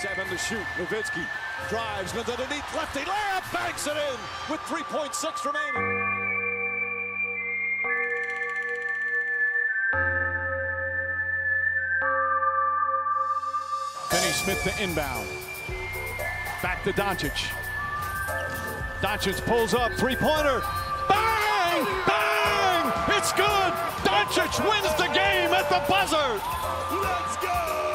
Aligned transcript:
Seven 0.00 0.26
to 0.28 0.38
shoot. 0.38 0.64
Nowitzki 0.78 1.26
drives, 1.68 2.12
goes 2.12 2.26
underneath, 2.26 2.64
lefty 2.74 3.00
layup, 3.00 3.52
banks 3.52 3.86
it 3.86 3.98
in 3.98 4.18
with 4.48 4.58
3.6 4.60 5.44
remaining. 5.44 5.74
Finney 14.08 14.32
Smith 14.32 14.62
to 14.62 14.82
inbound. 14.82 15.28
Back 16.62 16.82
to 16.84 16.94
Doncic. 16.94 17.52
Doncic 19.02 19.44
pulls 19.44 19.74
up, 19.74 19.92
three-pointer. 19.98 20.62
Bang! 21.10 21.84
Bang! 22.06 22.92
It's 23.18 23.34
good! 23.34 23.72
Doncic 24.08 24.66
wins 24.66 24.94
the 24.96 25.12
game 25.12 25.52
at 25.52 25.68
the 25.68 25.82
buzzer! 25.86 26.40
Let's 27.02 27.36
go! 27.36 27.89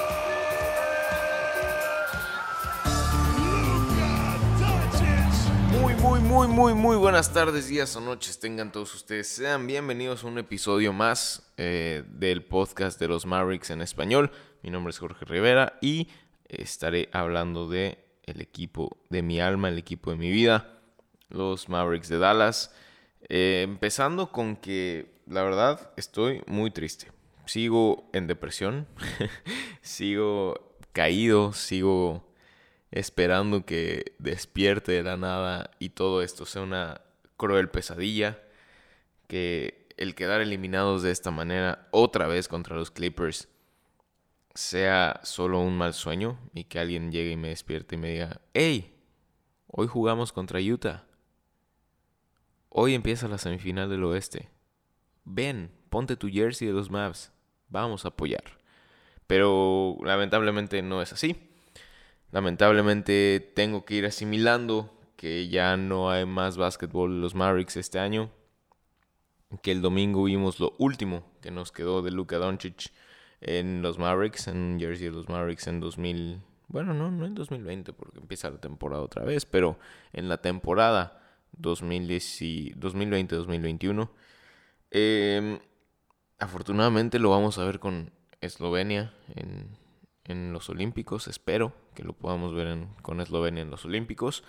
Muy, 6.08 6.20
muy, 6.20 6.48
muy, 6.48 6.74
muy, 6.76 6.96
buenas 6.98 7.34
tardes, 7.34 7.68
días 7.68 7.96
o 7.96 8.00
noches 8.00 8.40
tengan 8.40 8.72
todos 8.72 8.94
ustedes. 8.94 9.28
Sean 9.28 9.66
bienvenidos 9.66 10.24
a 10.24 10.28
un 10.28 10.38
episodio 10.38 10.94
más 10.94 11.52
eh, 11.58 12.04
del 12.08 12.44
podcast 12.44 13.00
de 13.00 13.08
los 13.08 13.26
Mavericks 13.26 13.72
en 13.72 13.82
español. 13.82 14.30
Mi 14.62 14.70
nombre 14.70 14.92
es 14.92 15.00
Jorge 15.00 15.26
Rivera 15.26 15.80
y 15.82 16.10
estaré 16.48 17.10
hablando 17.12 17.68
de 17.68 17.98
el 18.22 18.40
equipo 18.40 19.00
de 19.10 19.24
mi 19.24 19.42
alma, 19.42 19.68
el 19.70 19.80
equipo 19.80 20.12
de 20.12 20.18
mi 20.18 20.30
vida, 20.30 20.80
los 21.30 21.70
Mavericks 21.70 22.10
de 22.10 22.20
Dallas. 22.20 22.72
Eh, 23.28 23.62
empezando 23.64 24.32
con 24.32 24.58
que 24.58 25.24
la 25.26 25.42
verdad 25.42 25.92
estoy 25.98 26.44
muy 26.46 26.70
triste. 26.70 27.12
Sigo 27.48 28.12
en 28.14 28.28
depresión, 28.28 28.88
sigo 29.82 30.78
caído, 30.94 31.52
sigo 31.54 32.32
esperando 32.92 33.66
que 33.66 34.16
despierte 34.20 34.92
de 34.92 35.04
la 35.04 35.18
nada 35.18 35.72
y 35.80 35.90
todo 35.90 36.22
esto 36.22 36.46
sea 36.46 36.62
una 36.62 37.02
cruel 37.38 37.70
pesadilla. 37.70 38.40
Que 39.28 39.88
el 39.98 40.16
quedar 40.16 40.42
eliminados 40.42 41.04
de 41.04 41.12
esta 41.12 41.32
manera 41.32 41.88
otra 41.92 42.28
vez 42.28 42.48
contra 42.48 42.76
los 42.76 42.92
Clippers 42.92 43.48
sea 44.54 45.20
solo 45.24 45.60
un 45.60 45.78
mal 45.78 45.94
sueño 45.94 46.40
y 46.54 46.66
que 46.66 46.80
alguien 46.80 47.12
llegue 47.12 47.32
y 47.32 47.38
me 47.38 47.50
despierte 47.50 47.96
y 47.96 47.98
me 47.98 48.12
diga, 48.12 48.42
hey, 48.54 48.96
hoy 49.68 49.88
jugamos 49.88 50.32
contra 50.32 50.60
Utah. 50.60 51.06
Hoy 52.70 52.94
empieza 52.94 53.28
la 53.28 53.38
semifinal 53.38 53.90
del 53.90 54.04
oeste. 54.04 54.50
Ven, 55.24 55.72
ponte 55.90 56.16
tu 56.16 56.30
jersey 56.30 56.68
de 56.68 56.74
los 56.74 56.90
Mavs. 56.90 57.32
Vamos 57.70 58.06
a 58.06 58.10
apoyar. 58.10 58.44
Pero 59.28 59.98
lamentablemente 60.04 60.82
no 60.82 61.02
es 61.02 61.12
así. 61.14 61.36
Lamentablemente 62.36 63.40
tengo 63.56 63.86
que 63.86 63.96
ir 63.96 64.06
asimilando 64.06 64.94
que 65.16 65.48
ya 65.48 65.78
no 65.78 66.12
hay 66.12 66.26
más 66.26 66.58
básquetbol 66.58 67.16
de 67.16 67.22
los 67.22 67.34
Mavericks 67.34 67.78
este 67.78 67.98
año. 67.98 68.30
Que 69.62 69.72
el 69.72 69.82
domingo 69.82 70.26
vimos 70.26 70.60
lo 70.60 70.76
último 70.78 71.24
que 71.42 71.50
nos 71.50 71.72
quedó 71.72 72.02
de 72.02 72.12
Luka 72.12 72.36
Doncic 72.36 72.92
en 73.40 73.82
los 73.82 74.00
Mavericks, 74.00 74.50
en 74.50 74.76
jersey 74.78 75.06
de 75.06 75.14
los 75.14 75.30
Mavericks 75.30 75.68
en 75.68 75.80
2000. 75.80 76.42
Bueno, 76.68 76.94
no, 76.94 77.10
no 77.10 77.26
en 77.26 77.36
2020 77.36 77.94
porque 77.94 78.20
empieza 78.20 78.50
la 78.50 78.60
temporada 78.60 79.02
otra 79.02 79.24
vez, 79.24 79.46
pero 79.46 79.80
en 80.12 80.28
la 80.28 80.42
temporada 80.42 81.22
2020-2021. 81.62 84.10
Em, 84.92 85.60
afortunadamente 86.38 87.18
lo 87.18 87.30
vamos 87.30 87.58
a 87.60 87.64
ver 87.64 87.80
con 87.80 88.12
Eslovenia 88.42 89.14
en, 89.36 89.85
en 90.28 90.54
los 90.54 90.70
Olímpicos. 90.70 91.28
Espero 91.28 91.74
que 91.94 92.04
lo 92.04 92.14
podamos 92.14 92.54
ver 92.54 92.78
con 93.02 93.22
Eslovenia 93.22 93.62
en 93.62 93.72
los 93.72 93.86
Olímpicos. 93.86 94.44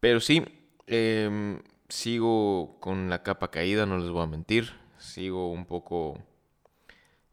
Pero 0.00 0.20
sí, 0.20 0.44
em, 0.86 1.62
sigo 1.88 2.78
con 2.80 3.08
la 3.10 3.22
capa 3.22 3.50
caída, 3.50 3.86
no 3.86 3.98
les 3.98 4.10
voy 4.10 4.22
a 4.22 4.26
mentir. 4.26 4.72
Sigo 4.98 5.50
un 5.50 5.66
poco 5.66 6.18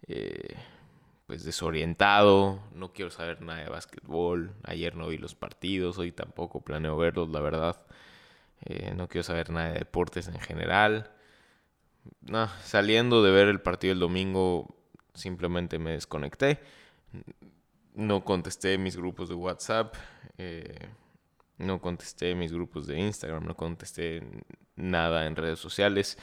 eh, 0.07 0.55
pues 1.27 1.43
desorientado. 1.43 2.59
No 2.73 2.93
quiero 2.93 3.11
saber 3.11 3.41
nada 3.41 3.63
de 3.63 3.69
básquetbol. 3.69 4.53
Ayer 4.63 4.95
no 4.95 5.07
vi 5.07 5.17
los 5.17 5.35
partidos, 5.35 5.97
hoy 5.97 6.11
tampoco 6.11 6.61
planeo 6.61 6.97
verlos, 6.97 7.29
la 7.29 7.39
verdad. 7.39 7.85
Eh, 8.65 8.93
no 8.95 9.07
quiero 9.07 9.23
saber 9.23 9.49
nada 9.49 9.73
de 9.73 9.79
deportes 9.79 10.27
en 10.27 10.39
general. 10.39 11.11
No, 12.21 12.47
saliendo 12.63 13.23
de 13.23 13.31
ver 13.31 13.47
el 13.47 13.61
partido 13.61 13.93
el 13.93 13.99
domingo, 13.99 14.75
simplemente 15.13 15.79
me 15.79 15.91
desconecté. 15.91 16.59
No 17.95 18.23
contesté 18.23 18.77
mis 18.77 18.97
grupos 18.97 19.29
de 19.29 19.35
WhatsApp. 19.35 19.95
Eh, 20.37 20.89
no 21.59 21.79
contesté 21.79 22.33
mis 22.33 22.51
grupos 22.51 22.87
de 22.87 22.99
Instagram. 22.99 23.45
No 23.45 23.55
contesté 23.55 24.23
nada 24.75 25.27
en 25.27 25.35
redes 25.35 25.59
sociales. 25.59 26.17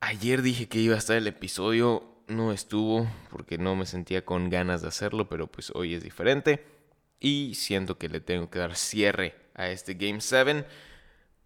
Ayer 0.00 0.42
dije 0.42 0.68
que 0.68 0.78
iba 0.78 0.96
a 0.96 0.98
estar 0.98 1.16
el 1.16 1.28
episodio. 1.28 2.04
No 2.26 2.52
estuvo 2.52 3.08
porque 3.30 3.56
no 3.56 3.76
me 3.76 3.86
sentía 3.86 4.24
con 4.24 4.50
ganas 4.50 4.82
de 4.82 4.88
hacerlo. 4.88 5.28
Pero 5.28 5.46
pues 5.46 5.70
hoy 5.74 5.94
es 5.94 6.02
diferente. 6.02 6.66
Y 7.20 7.54
siento 7.54 7.96
que 7.96 8.08
le 8.08 8.20
tengo 8.20 8.50
que 8.50 8.58
dar 8.58 8.74
cierre 8.74 9.36
a 9.54 9.68
este 9.68 9.94
Game 9.94 10.20
7. 10.20 10.66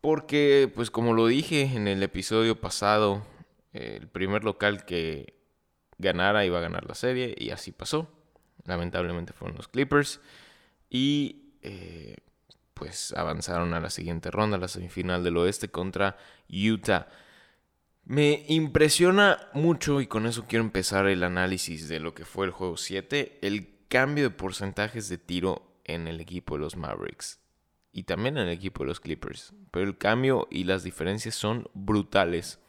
Porque 0.01 0.73
pues 0.75 0.91
como 0.91 1.13
lo 1.13 1.27
dije 1.27 1.63
en 1.63 1.87
el 1.87 2.03
episodio 2.03 2.61
pasado. 2.61 3.27
El 3.75 4.09
primer 4.09 4.43
local 4.43 4.85
que 4.85 5.35
ganara 5.99 6.45
iba 6.47 6.59
a 6.59 6.63
ganar 6.63 6.87
la 6.87 6.95
serie. 6.95 7.35
Y 7.39 7.51
así 7.51 7.73
pasó. 7.73 8.20
Lamentablemente 8.71 9.33
fueron 9.33 9.57
los 9.57 9.69
Clippers. 9.69 10.21
Y 10.89 11.55
eh, 11.63 12.17
pues 12.75 13.13
avanzaron 13.13 13.75
a 13.75 13.81
la 13.81 13.91
siguiente 13.91 14.31
ronda, 14.31 14.57
la 14.57 14.69
semifinal 14.69 15.23
del 15.23 15.37
oeste 15.37 15.69
contra 15.69 16.17
Utah. 16.49 17.09
Me 18.05 18.47
impresiona 18.49 19.51
mucho 19.53 20.01
y 20.01 20.07
con 20.07 20.25
eso 20.25 20.47
quiero 20.49 20.65
empezar 20.65 21.07
el 21.07 21.23
análisis 21.23 21.89
de 21.89 22.01
lo 22.01 22.15
que 22.15 22.25
fue 22.25 22.47
el 22.47 22.53
juego 22.53 22.79
7, 22.79 23.41
el 23.43 23.69
cambio 23.89 24.25
de 24.25 24.31
porcentajes 24.31 25.09
de 25.09 25.19
tiro 25.19 25.75
en 25.85 26.09
el 26.09 26.21
equipo 26.21 26.55
de 26.55 26.61
los 26.61 26.77
Mavericks 26.77 27.41
y 27.93 28.05
también 28.05 28.39
en 28.39 28.49
el 28.49 28.55
equipo 28.55 28.83
de 28.83 28.89
los 28.89 29.01
Clippers. 29.01 29.53
Pero 29.71 29.87
el 29.87 29.99
cambio 29.99 30.49
y 30.51 30.65
las 30.65 30.83
diferencias 30.83 31.35
son 31.35 31.69
brutales. 31.75 32.61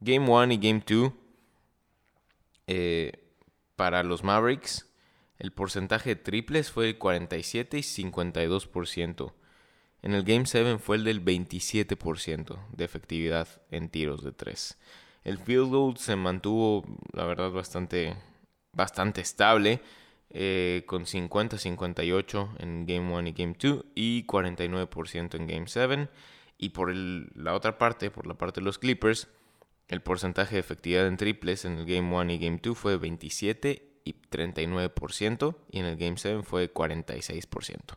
Game 0.00 0.28
1 0.28 0.54
y 0.54 0.56
Game 0.56 0.82
2 0.86 1.12
eh, 2.66 3.12
para 3.76 4.02
los 4.02 4.24
Mavericks 4.24 4.88
el 5.38 5.52
porcentaje 5.52 6.10
de 6.10 6.16
triples 6.16 6.70
fue 6.70 6.86
del 6.86 6.98
47 6.98 7.78
y 7.78 7.82
52%. 7.82 9.32
En 10.02 10.12
el 10.12 10.22
Game 10.22 10.46
7 10.46 10.78
fue 10.78 10.96
el 10.96 11.04
del 11.04 11.24
27% 11.24 12.58
de 12.72 12.84
efectividad 12.84 13.48
en 13.70 13.88
tiros 13.88 14.22
de 14.22 14.32
3. 14.32 14.78
El 15.24 15.38
field 15.38 15.70
goal 15.70 15.96
se 15.96 16.14
mantuvo, 16.16 16.84
la 17.12 17.24
verdad, 17.24 17.50
bastante, 17.50 18.14
bastante 18.72 19.22
estable, 19.22 19.80
eh, 20.28 20.82
con 20.86 21.06
50-58 21.06 22.56
en 22.58 22.86
Game 22.86 23.10
1 23.12 23.28
y 23.28 23.32
Game 23.32 23.56
2 23.58 23.84
y 23.94 24.26
49% 24.26 25.36
en 25.36 25.46
Game 25.46 25.66
7. 25.66 26.08
Y 26.58 26.68
por 26.68 26.94
la 26.94 27.54
otra 27.54 27.78
parte, 27.78 28.10
por 28.10 28.26
la 28.26 28.34
parte 28.34 28.60
de 28.60 28.66
los 28.66 28.78
Clippers, 28.78 29.28
el 29.88 30.02
porcentaje 30.02 30.56
de 30.56 30.60
efectividad 30.60 31.06
en 31.06 31.16
triples 31.16 31.64
en 31.64 31.78
el 31.78 31.86
Game 31.86 32.14
1 32.14 32.32
y 32.32 32.38
Game 32.38 32.60
2 32.62 32.76
fue 32.76 32.98
27 32.98 33.93
y 34.04 34.14
39% 34.14 35.56
y 35.70 35.78
en 35.78 35.86
el 35.86 35.96
Game 35.96 36.16
7 36.16 36.42
fue 36.42 36.72
46%, 36.72 37.96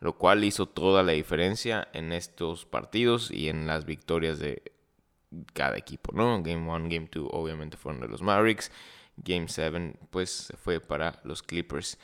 lo 0.00 0.18
cual 0.18 0.44
hizo 0.44 0.66
toda 0.66 1.02
la 1.02 1.12
diferencia 1.12 1.88
en 1.92 2.12
estos 2.12 2.66
partidos 2.66 3.30
y 3.30 3.48
en 3.48 3.66
las 3.66 3.84
victorias 3.86 4.38
de 4.38 4.62
cada 5.52 5.76
equipo, 5.76 6.12
¿no? 6.12 6.42
Game 6.42 6.68
1, 6.68 6.88
Game 6.88 7.08
2 7.10 7.28
obviamente 7.30 7.76
fueron 7.76 8.00
de 8.00 8.08
los 8.08 8.22
Mavericks, 8.22 8.70
Game 9.16 9.48
7 9.48 9.94
pues 10.10 10.52
fue 10.62 10.80
para 10.80 11.20
los 11.24 11.42
Clippers. 11.42 11.98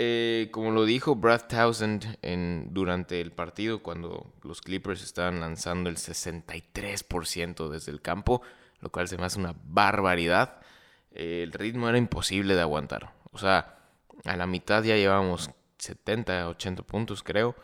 Eh, 0.00 0.48
como 0.52 0.70
lo 0.70 0.84
dijo 0.84 1.16
Brad 1.16 1.48
Townsend 1.48 2.18
en, 2.22 2.68
durante 2.70 3.20
el 3.20 3.32
partido, 3.32 3.82
cuando 3.82 4.32
los 4.42 4.60
Clippers 4.62 5.02
estaban 5.02 5.40
lanzando 5.40 5.90
el 5.90 5.96
63% 5.96 7.68
desde 7.68 7.90
el 7.90 8.00
campo, 8.00 8.42
lo 8.80 8.90
cual 8.90 9.08
se 9.08 9.16
me 9.16 9.24
hace 9.24 9.40
una 9.40 9.56
barbaridad 9.64 10.60
el 11.12 11.52
ritmo 11.52 11.88
era 11.88 11.98
imposible 11.98 12.54
de 12.54 12.60
aguantar. 12.60 13.12
O 13.32 13.38
sea, 13.38 13.78
a 14.24 14.36
la 14.36 14.46
mitad 14.46 14.82
ya 14.82 14.96
llevamos 14.96 15.50
70, 15.78 16.48
80 16.48 16.82
puntos, 16.82 17.22
creo. 17.22 17.54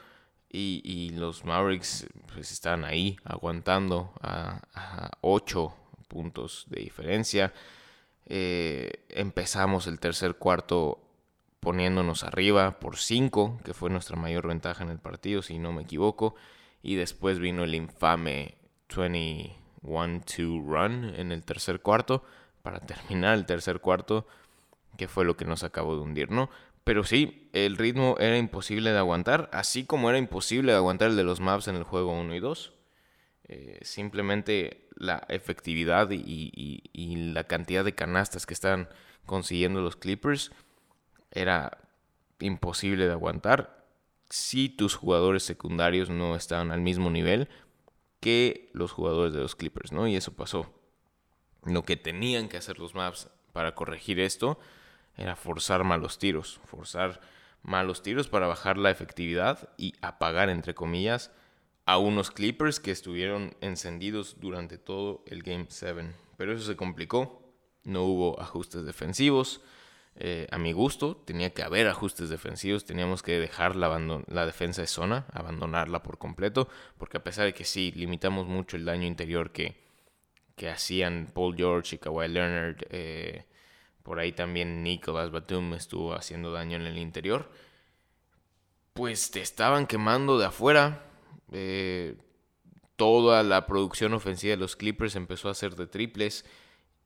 Y, 0.56 1.10
los 1.10 1.44
Mavericks 1.44 2.06
pues 2.32 2.52
están 2.52 2.84
ahí 2.84 3.16
aguantando 3.24 4.12
a, 4.22 4.60
8 5.20 5.74
puntos 6.06 6.64
de 6.68 6.80
diferencia. 6.80 7.52
Eh, 8.26 9.04
empezamos 9.08 9.88
el 9.88 9.98
tercer 9.98 10.36
cuarto 10.36 11.00
poniéndonos 11.58 12.22
arriba 12.22 12.78
por 12.78 12.98
5, 12.98 13.62
que 13.64 13.74
fue 13.74 13.90
nuestra 13.90 14.16
mayor 14.16 14.46
ventaja 14.46 14.84
en 14.84 14.90
el 14.90 15.00
partido, 15.00 15.42
si 15.42 15.58
no 15.58 15.72
me 15.72 15.82
equivoco. 15.82 16.36
Y 16.82 16.94
después 16.94 17.40
vino 17.40 17.64
el 17.64 17.74
infame 17.74 18.54
21-2 18.88 20.64
run 20.64 21.14
en 21.16 21.32
el 21.32 21.42
tercer 21.44 21.80
cuarto 21.80 22.22
para 22.64 22.80
terminar 22.80 23.38
el 23.38 23.46
tercer 23.46 23.78
cuarto, 23.78 24.26
que 24.96 25.06
fue 25.06 25.24
lo 25.24 25.36
que 25.36 25.44
nos 25.44 25.62
acabó 25.62 25.94
de 25.94 26.02
hundir, 26.02 26.32
¿no? 26.32 26.50
pero 26.84 27.02
sí, 27.02 27.48
el 27.54 27.78
ritmo 27.78 28.16
era 28.20 28.36
imposible 28.36 28.92
de 28.92 28.98
aguantar, 28.98 29.48
así 29.52 29.84
como 29.84 30.10
era 30.10 30.18
imposible 30.18 30.72
de 30.72 30.78
aguantar 30.78 31.10
el 31.10 31.16
de 31.16 31.24
los 31.24 31.40
maps 31.40 31.66
en 31.66 31.76
el 31.76 31.82
juego 31.82 32.12
1 32.12 32.34
y 32.34 32.40
2. 32.40 32.72
Eh, 33.46 33.78
simplemente 33.82 34.88
la 34.94 35.24
efectividad 35.28 36.10
y, 36.10 36.82
la 37.32 37.44
cantidad 37.44 37.84
de 37.84 37.94
canastas 37.94 38.46
que 38.46 38.54
están 38.54 38.88
consiguiendo 39.26 39.80
los 39.80 39.96
Clippers 39.96 40.52
era 41.30 41.78
imposible 42.38 43.06
de 43.06 43.12
aguantar 43.12 43.86
si 44.28 44.68
tus 44.68 44.94
jugadores 44.94 45.42
secundarios 45.42 46.10
no 46.10 46.36
estaban 46.36 46.70
al 46.70 46.80
mismo 46.80 47.10
nivel 47.10 47.48
que 48.20 48.70
los 48.72 48.92
jugadores 48.92 49.32
de 49.32 49.40
los 49.40 49.56
Clippers, 49.56 49.92
¿no? 49.92 50.06
Y 50.06 50.16
eso 50.16 50.32
pasó. 50.34 50.72
Lo 51.64 51.84
que 51.84 51.96
tenían 51.96 52.48
que 52.48 52.56
hacer 52.56 52.78
los 52.78 52.94
maps 52.94 53.28
para 53.52 53.74
corregir 53.74 54.20
esto 54.20 54.58
era 55.16 55.36
forzar 55.36 55.84
malos 55.84 56.18
tiros, 56.18 56.60
forzar 56.66 57.20
malos 57.62 58.02
tiros 58.02 58.28
para 58.28 58.46
bajar 58.46 58.76
la 58.76 58.90
efectividad 58.90 59.70
y 59.78 59.94
apagar, 60.02 60.50
entre 60.50 60.74
comillas, 60.74 61.30
a 61.86 61.98
unos 61.98 62.30
Clippers 62.30 62.80
que 62.80 62.90
estuvieron 62.90 63.56
encendidos 63.60 64.36
durante 64.40 64.78
todo 64.78 65.22
el 65.26 65.42
Game 65.42 65.66
7. 65.68 66.14
Pero 66.36 66.52
eso 66.52 66.64
se 66.64 66.76
complicó, 66.76 67.42
no 67.84 68.04
hubo 68.04 68.40
ajustes 68.40 68.84
defensivos. 68.84 69.60
Eh, 70.16 70.46
a 70.50 70.58
mi 70.58 70.72
gusto, 70.72 71.16
tenía 71.16 71.50
que 71.50 71.62
haber 71.62 71.88
ajustes 71.88 72.28
defensivos, 72.28 72.84
teníamos 72.84 73.22
que 73.22 73.38
dejar 73.38 73.74
la, 73.74 73.98
la 74.28 74.46
defensa 74.46 74.80
de 74.80 74.86
zona, 74.86 75.26
abandonarla 75.32 76.02
por 76.02 76.18
completo, 76.18 76.68
porque 76.98 77.16
a 77.16 77.24
pesar 77.24 77.46
de 77.46 77.54
que 77.54 77.64
sí, 77.64 77.92
limitamos 77.96 78.46
mucho 78.46 78.76
el 78.76 78.84
daño 78.84 79.06
interior 79.06 79.50
que, 79.50 79.83
que 80.56 80.68
hacían 80.68 81.30
Paul 81.32 81.56
George 81.56 81.96
y 81.96 81.98
Kawhi 81.98 82.28
Leonard, 82.28 82.76
eh, 82.90 83.44
por 84.02 84.18
ahí 84.18 84.32
también 84.32 84.82
Nicolas 84.82 85.30
Batum 85.30 85.74
estuvo 85.74 86.14
haciendo 86.14 86.52
daño 86.52 86.76
en 86.76 86.86
el 86.86 86.98
interior. 86.98 87.50
Pues 88.92 89.30
te 89.30 89.40
estaban 89.40 89.86
quemando 89.86 90.38
de 90.38 90.46
afuera. 90.46 91.06
Eh, 91.52 92.16
toda 92.96 93.42
la 93.42 93.66
producción 93.66 94.14
ofensiva 94.14 94.52
de 94.52 94.56
los 94.58 94.76
Clippers 94.76 95.16
empezó 95.16 95.48
a 95.48 95.52
hacer 95.52 95.74
de 95.74 95.86
triples. 95.86 96.44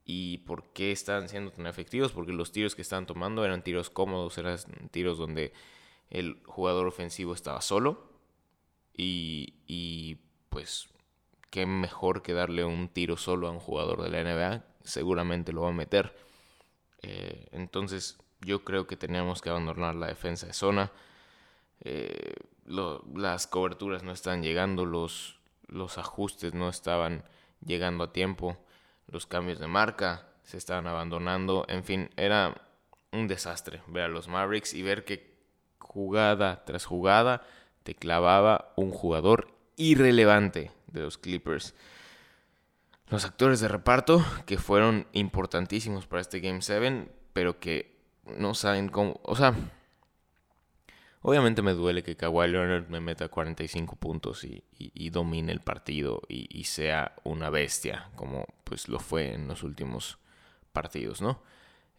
¿Y 0.04 0.38
por 0.38 0.72
qué 0.72 0.90
estaban 0.90 1.28
siendo 1.28 1.50
tan 1.52 1.66
efectivos? 1.66 2.12
Porque 2.12 2.32
los 2.32 2.50
tiros 2.50 2.74
que 2.74 2.82
estaban 2.82 3.06
tomando 3.06 3.44
eran 3.44 3.62
tiros 3.62 3.90
cómodos, 3.90 4.36
eran 4.38 4.58
tiros 4.90 5.18
donde 5.18 5.52
el 6.10 6.42
jugador 6.46 6.86
ofensivo 6.86 7.34
estaba 7.34 7.60
solo. 7.60 8.10
Y, 8.96 9.54
y 9.66 10.16
pues, 10.48 10.88
qué 11.50 11.66
mejor 11.66 12.22
que 12.22 12.34
darle 12.34 12.64
un 12.64 12.88
tiro 12.88 13.16
solo 13.16 13.48
a 13.48 13.50
un 13.50 13.60
jugador 13.60 14.02
de 14.02 14.10
la 14.10 14.22
NBA. 14.22 14.64
Seguramente 14.84 15.52
lo 15.52 15.62
va 15.62 15.68
a 15.68 15.72
meter. 15.72 16.16
Eh, 17.02 17.48
entonces 17.52 18.18
yo 18.40 18.64
creo 18.64 18.86
que 18.86 18.96
teníamos 18.96 19.42
que 19.42 19.50
abandonar 19.50 19.94
la 19.94 20.06
defensa 20.06 20.46
de 20.46 20.52
zona. 20.52 20.92
Eh, 21.80 22.34
las 23.14 23.46
coberturas 23.46 24.02
no 24.02 24.12
estaban 24.12 24.42
llegando, 24.42 24.84
los, 24.84 25.38
los 25.66 25.96
ajustes 25.98 26.54
no 26.54 26.68
estaban 26.68 27.24
llegando 27.64 28.04
a 28.04 28.12
tiempo, 28.12 28.58
los 29.06 29.26
cambios 29.26 29.58
de 29.58 29.68
marca 29.68 30.28
se 30.44 30.58
estaban 30.58 30.86
abandonando, 30.86 31.64
en 31.68 31.84
fin, 31.84 32.10
era 32.16 32.54
un 33.12 33.26
desastre 33.26 33.82
ver 33.86 34.04
a 34.04 34.08
los 34.08 34.28
Mavericks 34.28 34.74
y 34.74 34.82
ver 34.82 35.04
que 35.04 35.38
jugada 35.78 36.64
tras 36.64 36.84
jugada 36.84 37.42
te 37.82 37.94
clavaba 37.94 38.72
un 38.76 38.90
jugador 38.90 39.48
irrelevante 39.76 40.70
de 40.92 41.02
los 41.02 41.18
Clippers. 41.18 41.74
Los 43.08 43.24
actores 43.24 43.60
de 43.60 43.68
reparto, 43.68 44.24
que 44.44 44.58
fueron 44.58 45.06
importantísimos 45.12 46.06
para 46.06 46.20
este 46.20 46.40
Game 46.40 46.60
7, 46.60 47.08
pero 47.32 47.58
que 47.58 47.96
no 48.36 48.54
saben 48.54 48.88
cómo. 48.88 49.20
O 49.22 49.34
sea, 49.34 49.54
obviamente 51.22 51.62
me 51.62 51.72
duele 51.72 52.02
que 52.02 52.16
Kawhi 52.16 52.48
Leonard 52.48 52.88
me 52.88 53.00
meta 53.00 53.28
45 53.28 53.96
puntos 53.96 54.44
y, 54.44 54.62
domine 55.10 55.52
el 55.52 55.60
partido 55.60 56.20
y, 56.28 56.64
sea 56.64 57.14
una 57.24 57.48
bestia, 57.48 58.10
como 58.14 58.46
pues 58.64 58.88
lo 58.88 58.98
fue 58.98 59.32
en 59.32 59.48
los 59.48 59.62
últimos 59.62 60.18
partidos, 60.72 61.22
¿no? 61.22 61.42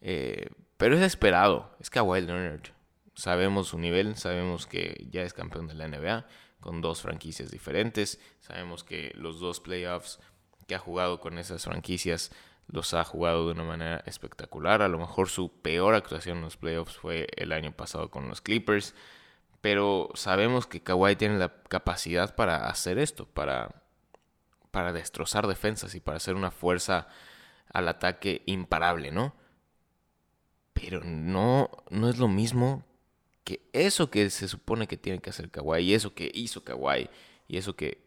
Eh, 0.02 0.50
pero 0.78 0.96
es 0.96 1.02
esperado, 1.02 1.76
es 1.80 1.90
Kawhi 1.90 2.22
Leonard. 2.22 2.70
Sabemos 3.16 3.70
su 3.70 3.80
nivel, 3.80 4.16
sabemos 4.16 4.68
que 4.68 5.08
ya 5.10 5.24
es 5.24 5.34
campeón 5.34 5.68
de 5.68 5.74
la 5.74 5.88
NBA 5.88 6.26
con 6.60 6.82
dos 6.82 7.02
franquicias 7.02 7.52
diferentes, 7.52 8.20
sabemos 8.40 8.84
que 8.84 9.12
los 9.16 9.40
dos 9.40 9.60
playoffs 9.60 10.20
que 10.68 10.76
ha 10.76 10.80
jugado 10.80 11.20
con 11.20 11.38
esas 11.38 11.64
franquicias 11.64 12.32
los 12.68 12.94
ha 12.94 13.04
jugado 13.04 13.48
de 13.48 13.54
una 13.54 13.64
manera 13.64 14.04
espectacular. 14.06 14.82
A 14.82 14.88
lo 14.88 15.00
mejor 15.00 15.30
su 15.30 15.52
peor 15.62 15.96
actuación 15.96 16.38
en 16.38 16.44
los 16.44 16.58
playoffs 16.58 16.96
fue 16.98 17.28
el 17.36 17.52
año 17.52 17.72
pasado 17.72 18.12
con 18.12 18.28
los 18.30 18.42
Clippers. 18.42 18.94
Pero 19.62 20.10
sabemos 20.14 20.68
que 20.68 20.82
Kawhi 20.82 21.16
tiene 21.16 21.38
la 21.38 21.52
capacidad 21.64 22.36
para 22.36 22.68
hacer 22.68 22.98
esto, 22.98 23.26
para, 23.26 23.84
para 24.72 24.94
destrozar 24.94 25.48
defensas 25.48 25.96
y 25.96 26.00
para 26.00 26.18
hacer 26.18 26.36
una 26.36 26.52
fuerza 26.52 27.08
al 27.74 27.88
ataque 27.88 28.44
imparable, 28.46 29.12
¿no? 29.12 29.36
Pero 30.74 31.02
no, 31.04 31.70
no 31.90 32.10
es 32.10 32.20
lo 32.20 32.30
mismo 32.30 32.86
que 33.50 33.62
eso 33.74 34.12
que 34.12 34.30
se 34.30 34.48
supone 34.48 34.88
que 34.88 34.96
tiene 34.96 35.20
que 35.20 35.32
hacer 35.32 35.50
Kawhi 35.50 35.82
y 35.82 35.94
eso 35.96 36.14
que 36.14 36.32
hizo 36.36 36.64
Kawhi 36.64 37.10
y 37.48 37.58
eso 37.58 37.76
que 37.76 38.06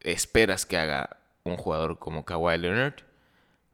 esperas 0.00 0.66
que 0.66 0.76
haga 0.76 1.16
un 1.44 1.56
jugador 1.56 1.98
como 1.98 2.26
Kawhi 2.26 2.58
Leonard 2.58 2.96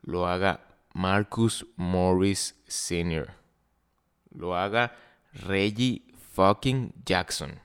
lo 0.02 0.28
haga 0.28 0.60
Marcus 0.94 1.66
Morris 1.76 2.56
Sr. 2.68 3.32
Lo 4.30 4.56
haga 4.56 4.96
Reggie 5.32 6.02
fucking 6.32 6.92
Jackson. 7.04 7.60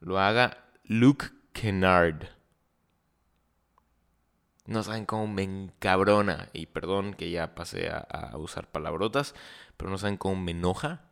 Lo 0.00 0.18
haga 0.18 0.64
Luke 0.84 1.26
Kennard. 1.52 2.28
No 4.66 4.82
saben 4.82 5.04
cómo 5.04 5.26
me 5.26 5.42
encabrona. 5.42 6.48
Y 6.54 6.66
perdón 6.66 7.12
que 7.12 7.30
ya 7.30 7.54
pasé 7.54 7.90
a, 7.90 7.98
a, 7.98 8.38
usar 8.38 8.70
palabrotas. 8.70 9.34
Pero 9.76 9.90
no 9.90 9.98
saben 9.98 10.16
cómo 10.16 10.36
me 10.36 10.52
enoja 10.52 11.03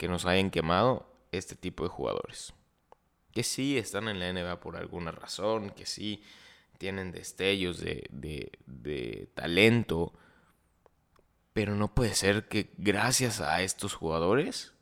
que 0.00 0.08
nos 0.08 0.24
hayan 0.24 0.50
quemado 0.50 1.06
este 1.30 1.56
tipo 1.56 1.82
de 1.82 1.90
jugadores. 1.90 2.54
Que 3.32 3.42
sí 3.42 3.76
están 3.76 4.08
en 4.08 4.18
la 4.18 4.32
NBA 4.32 4.58
por 4.58 4.78
alguna 4.78 5.10
razón. 5.10 5.68
Que 5.68 5.84
sí 5.84 6.22
tienen 6.78 7.12
destellos 7.12 7.80
de, 7.80 9.28
talento, 9.34 10.14
pero 11.52 11.74
no 11.74 11.94
puede 11.94 12.14
ser 12.14 12.48
que 12.48 12.72
gracias 12.78 13.42
a 13.42 13.60
estos 13.60 13.92
jugadores 13.92 14.72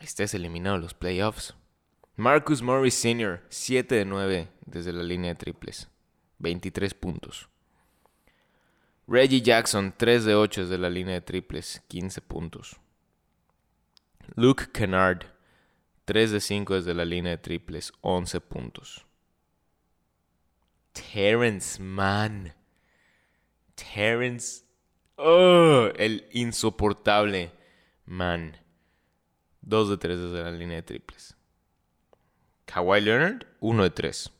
estés 0.00 0.32
eliminado 0.32 0.76
de 0.76 0.82
los 0.84 0.94
playoffs. 0.94 1.54
Marcus 2.16 2.62
Morris 2.62 2.94
Sr., 2.94 3.44
7 3.50 3.96
de 3.96 4.04
9 4.06 4.48
desde 4.64 4.94
la 4.94 5.02
línea 5.02 5.34
de 5.34 5.38
triples, 5.38 5.88
23 6.38 6.94
puntos. 6.94 7.50
Reggie 9.06 9.42
Jackson, 9.42 9.92
3 9.94 10.24
de 10.24 10.34
8 10.36 10.62
desde 10.62 10.78
la 10.78 10.88
línea 10.88 11.16
de 11.16 11.20
triples, 11.20 11.82
15 11.88 12.22
puntos. 12.22 12.80
Luke 14.36 14.72
Kennard, 14.72 15.26
3 16.04 16.30
de 16.30 16.40
5 16.40 16.74
desde 16.74 16.94
la 16.94 17.04
línea 17.04 17.32
de 17.32 17.38
triples, 17.38 17.92
11 18.00 18.40
puntos. 18.40 19.06
Terrence 20.92 21.80
Mann. 21.80 22.52
Terrence. 23.74 24.64
Oh, 25.16 25.88
el 25.96 26.26
insoportable 26.32 27.52
man. 28.04 28.56
Dos 29.60 29.90
de 29.90 29.96
tres 29.98 30.18
desde 30.18 30.42
la 30.42 30.50
línea 30.50 30.76
de 30.76 30.82
triples. 30.82 31.36
Kawhi 32.64 33.00
Leonard, 33.00 33.46
uno 33.60 33.82
de 33.82 33.90
tres. 33.90 34.30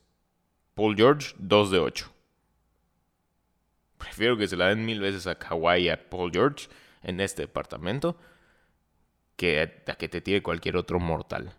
Paul 0.74 0.96
George, 0.96 1.34
dos 1.38 1.70
de 1.70 1.78
ocho. 1.78 2.12
Prefiero 3.98 4.36
que 4.36 4.46
se 4.46 4.56
la 4.56 4.68
den 4.68 4.84
mil 4.84 5.00
veces 5.00 5.26
a 5.26 5.36
Kawhi 5.36 5.82
y 5.82 5.88
a 5.88 6.08
Paul 6.08 6.30
George 6.32 6.68
en 7.02 7.20
este 7.20 7.42
departamento 7.42 8.16
que 9.38 9.62
a 9.86 9.94
que 9.94 10.08
te 10.08 10.20
tire 10.20 10.42
cualquier 10.42 10.76
otro 10.76 10.98
mortal. 10.98 11.54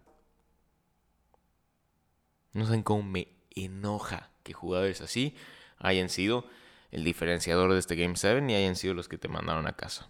No 2.52 2.66
saben 2.66 2.84
cómo 2.84 3.04
me 3.04 3.30
enoja 3.56 4.32
que 4.44 4.52
jugadores 4.52 5.00
así 5.00 5.34
hayan 5.78 6.10
sido 6.10 6.46
el 6.92 7.06
diferenciador 7.06 7.72
de 7.72 7.80
este 7.80 7.96
Game 7.96 8.18
7 8.18 8.46
y 8.52 8.56
hayan 8.56 8.76
sido 8.76 8.94
los 8.94 9.08
que 9.08 9.18
te 9.18 9.30
mandaron 9.30 9.66
a 9.66 9.78
casa. 9.78 10.10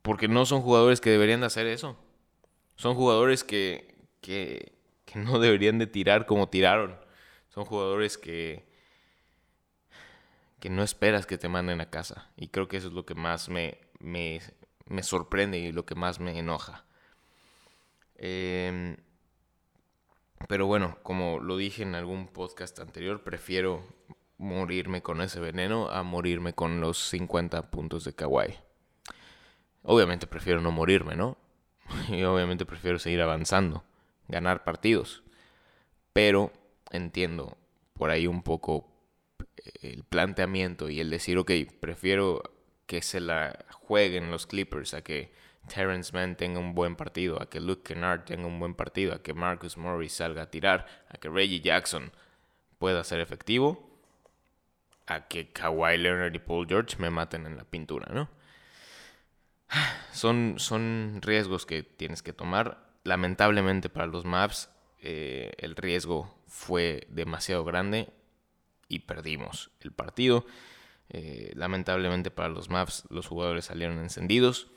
Porque 0.00 0.26
no 0.26 0.46
son 0.46 0.62
jugadores 0.62 1.02
que 1.02 1.10
deberían 1.10 1.40
de 1.40 1.46
hacer 1.46 1.66
eso. 1.66 1.98
Son 2.76 2.94
jugadores 2.94 3.44
que, 3.44 3.94
que, 4.22 4.72
no 5.14 5.38
deberían 5.38 5.78
de 5.78 5.86
tirar 5.86 6.24
como 6.24 6.48
tiraron. 6.48 6.98
Son 7.50 7.66
jugadores 7.66 8.16
que, 8.16 8.64
que 10.60 10.70
no 10.70 10.82
esperas 10.82 11.26
que 11.26 11.36
te 11.36 11.50
manden 11.50 11.82
a 11.82 11.90
casa. 11.90 12.30
Y 12.36 12.48
creo 12.48 12.68
que 12.68 12.78
eso 12.78 12.88
es 12.88 12.94
lo 12.94 13.04
que 13.04 13.14
más 13.14 13.50
me, 13.50 13.78
me, 13.98 14.40
me 14.92 15.02
sorprende 15.02 15.58
y 15.58 15.72
lo 15.72 15.84
que 15.84 15.94
más 15.94 16.20
me 16.20 16.38
enoja. 16.38 16.84
Eh, 18.16 18.96
pero 20.48 20.66
bueno, 20.66 20.98
como 21.02 21.40
lo 21.40 21.56
dije 21.56 21.82
en 21.82 21.94
algún 21.94 22.28
podcast 22.28 22.78
anterior, 22.78 23.22
prefiero 23.22 23.84
morirme 24.38 25.02
con 25.02 25.20
ese 25.20 25.40
veneno 25.40 25.88
a 25.88 26.02
morirme 26.02 26.52
con 26.52 26.80
los 26.80 26.98
50 26.98 27.70
puntos 27.70 28.04
de 28.04 28.14
Kawhi. 28.14 28.54
Obviamente 29.82 30.26
prefiero 30.26 30.60
no 30.60 30.70
morirme, 30.70 31.16
¿no? 31.16 31.38
Y 32.08 32.22
obviamente 32.24 32.66
prefiero 32.66 32.98
seguir 32.98 33.22
avanzando, 33.22 33.84
ganar 34.28 34.64
partidos. 34.64 35.22
Pero 36.12 36.52
entiendo 36.90 37.56
por 37.94 38.10
ahí 38.10 38.26
un 38.26 38.42
poco 38.42 38.88
el 39.80 40.04
planteamiento 40.04 40.90
y 40.90 41.00
el 41.00 41.10
decir, 41.10 41.38
ok, 41.38 41.50
prefiero 41.80 42.42
que 42.92 43.00
se 43.00 43.20
la 43.20 43.64
jueguen 43.70 44.30
los 44.30 44.46
Clippers 44.46 44.92
a 44.92 45.00
que 45.00 45.32
Terrence 45.66 46.12
Mann 46.12 46.36
tenga 46.36 46.60
un 46.60 46.74
buen 46.74 46.94
partido, 46.94 47.40
a 47.40 47.48
que 47.48 47.58
Luke 47.58 47.84
Kennard 47.84 48.26
tenga 48.26 48.46
un 48.46 48.60
buen 48.60 48.74
partido, 48.74 49.14
a 49.14 49.22
que 49.22 49.32
Marcus 49.32 49.78
Morris 49.78 50.12
salga 50.12 50.42
a 50.42 50.50
tirar, 50.50 50.86
a 51.08 51.16
que 51.16 51.30
Reggie 51.30 51.62
Jackson 51.62 52.12
pueda 52.78 53.02
ser 53.02 53.20
efectivo, 53.20 53.98
a 55.06 55.26
que 55.26 55.52
Kawhi 55.52 55.96
Leonard 55.96 56.34
y 56.34 56.38
Paul 56.38 56.66
George 56.68 56.98
me 56.98 57.08
maten 57.08 57.46
en 57.46 57.56
la 57.56 57.64
pintura, 57.64 58.12
¿no? 58.12 58.28
Son, 60.12 60.56
son 60.58 61.20
riesgos 61.22 61.64
que 61.64 61.82
tienes 61.82 62.22
que 62.22 62.34
tomar. 62.34 62.76
Lamentablemente 63.04 63.88
para 63.88 64.04
los 64.04 64.26
Maps 64.26 64.68
eh, 65.00 65.52
el 65.56 65.76
riesgo 65.76 66.38
fue 66.46 67.06
demasiado 67.08 67.64
grande 67.64 68.12
y 68.86 68.98
perdimos 68.98 69.70
el 69.80 69.92
partido. 69.92 70.44
Eh, 71.14 71.52
lamentablemente 71.56 72.30
para 72.30 72.48
los 72.48 72.70
Maps 72.70 73.04
los 73.10 73.26
jugadores 73.26 73.66
salieron 73.66 73.98
encendidos 73.98 74.68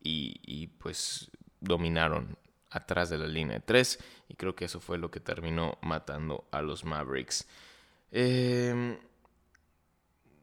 y, 0.00 0.68
pues 0.78 1.32
dominaron 1.60 2.38
atrás 2.70 3.10
de 3.10 3.18
la 3.18 3.26
línea 3.26 3.56
de 3.56 3.64
3 3.64 3.98
y 4.28 4.34
creo 4.36 4.54
que 4.54 4.66
eso 4.66 4.78
fue 4.78 4.98
lo 4.98 5.10
que 5.10 5.18
terminó 5.18 5.76
matando 5.82 6.46
a 6.52 6.62
los 6.62 6.84
Mavericks. 6.84 7.48
Em, 8.12 8.98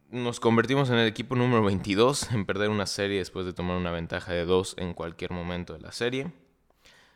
nos 0.09 0.41
convertimos 0.41 0.89
en 0.89 0.97
el 0.97 1.07
equipo 1.07 1.35
número 1.37 1.63
22 1.63 2.31
en 2.33 2.45
perder 2.45 2.69
una 2.69 2.85
serie 2.85 3.19
después 3.19 3.45
de 3.45 3.53
tomar 3.53 3.77
una 3.77 3.91
ventaja 3.91 4.33
de 4.33 4.43
2 4.45 4.75
en 4.79 4.93
cualquier 4.93 5.31
momento 5.31 5.73
de 5.73 5.79
la 5.79 5.93
serie. 5.93 6.33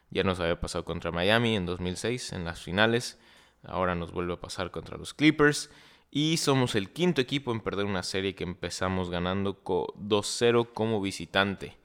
Ya 0.10 0.24
nos 0.24 0.40
había 0.40 0.62
pasado 0.62 0.86
contra 0.86 1.12
Miami 1.12 1.58
en 1.58 1.66
2006 1.66 2.32
en 2.32 2.46
las 2.46 2.62
finales. 2.62 3.20
Ahora 3.64 3.94
nos 3.94 4.14
vuelve 4.14 4.34
a 4.34 4.40
pasar 4.40 4.72
contra 4.72 4.98
los 4.98 5.14
Clippers. 5.14 5.70
Y 6.12 6.38
somos 6.38 6.76
el 6.76 6.92
quinto 6.92 7.22
equipo 7.22 7.52
en 7.52 7.60
perder 7.60 7.86
una 7.86 8.04
serie 8.04 8.34
que 8.34 8.44
empezamos 8.44 9.10
ganando 9.10 9.64
2-0 9.64 10.74
como 10.74 11.02
visitante. 11.02 11.78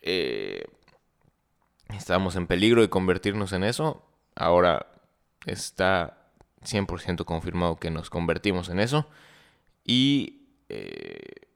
Eh, 0.00 0.64
estábamos 1.90 2.34
en 2.34 2.48
peligro 2.48 2.82
de 2.82 2.90
convertirnos 2.90 3.52
en 3.52 3.62
eso. 3.62 4.04
Ahora 4.34 4.86
está 5.46 6.30
100% 6.64 7.24
confirmado 7.24 7.76
que 7.76 7.90
nos 7.90 8.10
convertimos 8.10 8.68
en 8.68 8.80
eso. 8.80 9.08
Y 9.84 10.48
eh, 10.68 11.46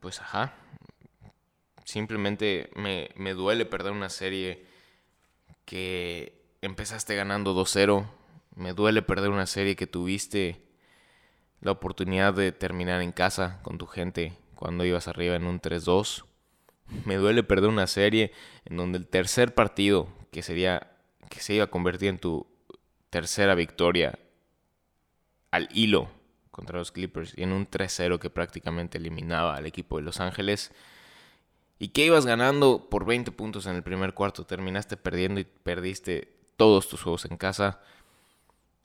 pues 0.00 0.20
ajá. 0.20 0.54
Simplemente 1.84 2.70
me, 2.74 3.10
me 3.14 3.34
duele 3.34 3.66
perder 3.66 3.92
una 3.92 4.08
serie 4.08 4.64
que 5.64 6.42
empezaste 6.62 7.14
ganando 7.14 7.54
2-0. 7.54 8.06
Me 8.56 8.72
duele 8.72 9.02
perder 9.02 9.30
una 9.30 9.46
serie 9.46 9.76
que 9.76 9.86
tuviste 9.86 10.62
la 11.60 11.72
oportunidad 11.72 12.34
de 12.34 12.52
terminar 12.52 13.00
en 13.00 13.12
casa 13.12 13.60
con 13.62 13.78
tu 13.78 13.86
gente 13.86 14.36
cuando 14.54 14.84
ibas 14.84 15.08
arriba 15.08 15.34
en 15.34 15.46
un 15.46 15.60
3-2. 15.60 16.24
Me 17.04 17.16
duele 17.16 17.42
perder 17.42 17.70
una 17.70 17.86
serie 17.86 18.32
en 18.64 18.76
donde 18.76 18.98
el 18.98 19.06
tercer 19.06 19.54
partido, 19.54 20.08
que 20.30 20.42
sería 20.42 20.90
que 21.30 21.40
se 21.40 21.54
iba 21.54 21.64
a 21.64 21.70
convertir 21.70 22.10
en 22.10 22.18
tu 22.18 22.46
tercera 23.10 23.54
victoria 23.54 24.18
al 25.50 25.68
hilo 25.72 26.10
contra 26.50 26.78
los 26.78 26.92
Clippers 26.92 27.32
y 27.36 27.42
en 27.42 27.52
un 27.52 27.68
3-0 27.68 28.18
que 28.18 28.30
prácticamente 28.30 28.98
eliminaba 28.98 29.56
al 29.56 29.66
equipo 29.66 29.96
de 29.96 30.02
Los 30.02 30.20
Ángeles. 30.20 30.72
Y 31.78 31.88
que 31.88 32.04
ibas 32.04 32.26
ganando 32.26 32.88
por 32.88 33.04
20 33.04 33.32
puntos 33.32 33.66
en 33.66 33.74
el 33.74 33.82
primer 33.82 34.14
cuarto, 34.14 34.46
terminaste 34.46 34.96
perdiendo 34.96 35.40
y 35.40 35.44
perdiste 35.44 36.36
todos 36.56 36.88
tus 36.88 37.02
juegos 37.02 37.24
en 37.24 37.36
casa. 37.36 37.80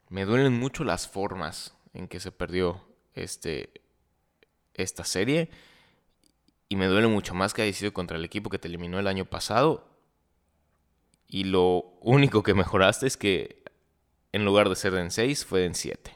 Me 0.09 0.25
duelen 0.25 0.53
mucho 0.59 0.83
las 0.83 1.07
formas 1.07 1.75
en 1.93 2.07
que 2.07 2.19
se 2.19 2.31
perdió 2.31 2.83
este, 3.13 3.81
esta 4.73 5.03
serie. 5.03 5.49
Y 6.67 6.75
me 6.75 6.87
duele 6.87 7.07
mucho 7.07 7.33
más 7.33 7.53
que 7.53 7.61
haya 7.61 7.73
sido 7.73 7.93
contra 7.93 8.17
el 8.17 8.25
equipo 8.25 8.49
que 8.49 8.59
te 8.59 8.67
eliminó 8.67 8.99
el 8.99 9.07
año 9.07 9.25
pasado. 9.25 9.87
Y 11.27 11.45
lo 11.45 11.97
único 12.01 12.43
que 12.43 12.53
mejoraste 12.53 13.07
es 13.07 13.17
que 13.17 13.63
en 14.31 14.45
lugar 14.45 14.69
de 14.69 14.75
ser 14.75 14.93
en 14.95 15.11
6, 15.11 15.45
fue 15.45 15.65
en 15.65 15.75
7. 15.75 16.15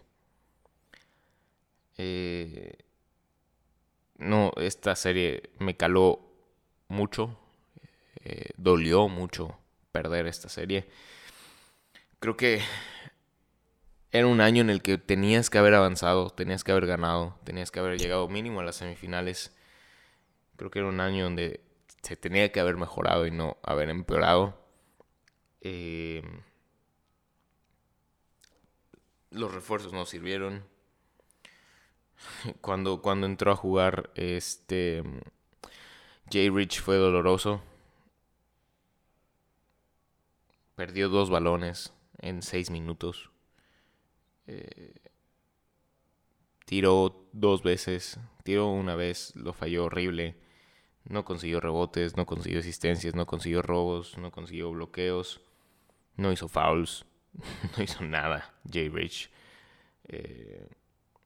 Eh, 1.97 2.77
no, 4.17 4.51
esta 4.57 4.95
serie 4.95 5.51
me 5.59 5.75
caló 5.75 6.19
mucho. 6.87 7.37
Eh, 8.23 8.49
dolió 8.57 9.07
mucho 9.07 9.57
perder 9.91 10.27
esta 10.27 10.49
serie. 10.49 10.87
Creo 12.19 12.37
que 12.37 12.61
era 14.13 14.27
un 14.27 14.41
año 14.41 14.61
en 14.61 14.69
el 14.69 14.83
que 14.83 14.99
tenías 14.99 15.49
que 15.49 15.57
haber 15.57 15.73
avanzado, 15.73 16.29
tenías 16.29 16.63
que 16.63 16.71
haber 16.71 16.85
ganado, 16.85 17.35
tenías 17.43 17.71
que 17.71 17.79
haber 17.79 17.97
llegado 17.99 18.29
mínimo 18.29 18.59
a 18.59 18.63
las 18.63 18.75
semifinales. 18.75 19.57
Creo 20.55 20.69
que 20.69 20.79
era 20.79 20.87
un 20.87 20.99
año 20.99 21.23
donde 21.23 21.61
se 22.03 22.15
tenía 22.15 22.51
que 22.51 22.59
haber 22.59 22.77
mejorado 22.77 23.25
y 23.25 23.31
no 23.31 23.57
haber 23.63 23.89
empeorado. 23.89 24.55
Eh, 25.61 26.21
los 29.31 29.51
refuerzos 29.51 29.93
no 29.93 30.05
sirvieron. 30.05 30.63
Cuando, 32.61 33.01
cuando 33.01 33.25
entró 33.25 33.51
a 33.51 33.55
jugar 33.55 34.11
este 34.15 35.03
Jay 36.31 36.49
Rich 36.49 36.81
fue 36.81 36.97
doloroso. 36.97 37.61
Perdió 40.75 41.09
dos 41.09 41.29
balones 41.29 41.93
en 42.19 42.41
seis 42.41 42.69
minutos. 42.69 43.32
Eh, 44.47 44.93
tiró 46.65 47.27
dos 47.31 47.63
veces, 47.63 48.19
tiró 48.43 48.69
una 48.69 48.95
vez, 48.95 49.35
lo 49.35 49.53
falló 49.53 49.85
horrible. 49.85 50.35
No 51.05 51.25
consiguió 51.25 51.59
rebotes, 51.59 52.15
no 52.15 52.25
consiguió 52.25 52.59
asistencias, 52.59 53.13
no 53.15 53.25
consiguió 53.25 53.61
robos, 53.61 54.17
no 54.17 54.31
consiguió 54.31 54.71
bloqueos, 54.71 55.41
no 56.15 56.31
hizo 56.31 56.47
fouls, 56.47 57.05
no 57.77 57.83
hizo 57.83 58.03
nada. 58.03 58.53
Jay 58.71 58.89
Rich. 58.89 59.29
Eh, 60.05 60.67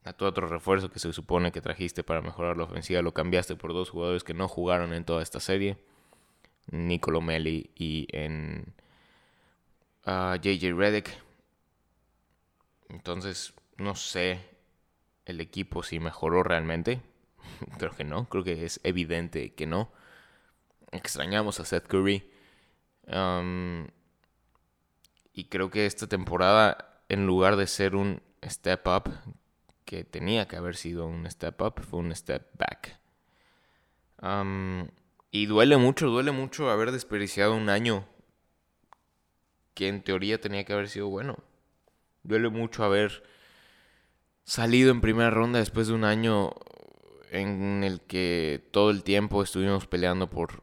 a 0.04 0.14
tu 0.14 0.26
otro 0.26 0.48
refuerzo 0.48 0.90
que 0.90 1.00
se 1.00 1.12
supone 1.12 1.52
que 1.52 1.62
trajiste 1.62 2.04
para 2.04 2.22
mejorar 2.22 2.58
la 2.58 2.64
ofensiva 2.64 3.02
lo 3.02 3.14
cambiaste 3.14 3.56
por 3.56 3.74
dos 3.74 3.90
jugadores 3.90 4.24
que 4.24 4.34
no 4.34 4.48
jugaron 4.48 4.94
en 4.94 5.04
toda 5.04 5.22
esta 5.22 5.40
serie. 5.40 5.78
Nicolo 6.72 7.22
Melli 7.22 7.72
y 7.76 8.08
en 8.12 8.74
JJ 10.06 10.74
Redick. 10.76 11.27
Entonces, 12.90 13.54
no 13.78 13.96
sé 13.96 14.42
el 15.26 15.42
equipo 15.42 15.84
si 15.84 16.00
mejoró 16.00 16.44
realmente. 16.44 17.02
creo 17.78 17.92
que 17.92 18.04
no, 18.04 18.28
creo 18.30 18.44
que 18.44 18.66
es 18.66 18.80
evidente 18.84 19.54
que 19.54 19.66
no. 19.66 19.92
Extrañamos 20.92 21.60
a 21.60 21.66
Seth 21.66 21.88
Curry. 21.88 22.32
Y 25.34 25.46
creo 25.46 25.70
que 25.70 25.86
esta 25.86 26.08
temporada, 26.08 27.02
en 27.10 27.28
lugar 27.28 27.56
de 27.56 27.68
ser 27.68 27.96
un 27.96 28.22
step 28.44 28.88
up, 28.88 29.14
que 29.86 30.04
tenía 30.04 30.48
que 30.48 30.58
haber 30.58 30.76
sido 30.76 31.08
un 31.08 31.30
step 31.30 31.62
up, 31.62 31.82
fue 31.82 32.00
un 32.00 32.16
step 32.16 32.50
back. 32.58 33.00
Y 35.32 35.46
duele 35.46 35.78
mucho, 35.78 36.08
duele 36.08 36.32
mucho 36.32 36.70
haber 36.70 36.92
desperdiciado 36.92 37.56
un 37.56 37.70
año 37.70 38.06
que 39.74 39.88
en 39.88 40.02
teoría 40.02 40.42
tenía 40.42 40.64
que 40.66 40.74
haber 40.74 40.90
sido 40.90 41.08
bueno. 41.10 41.38
Duele 42.28 42.50
mucho 42.50 42.84
haber 42.84 43.24
salido 44.44 44.92
en 44.92 45.00
primera 45.00 45.30
ronda 45.30 45.60
después 45.60 45.88
de 45.88 45.94
un 45.94 46.04
año 46.04 46.52
en 47.32 47.86
el 47.86 48.02
que 48.02 48.68
todo 48.72 48.90
el 48.90 49.04
tiempo 49.04 49.42
estuvimos 49.42 49.88
peleando 49.88 50.30
por, 50.30 50.62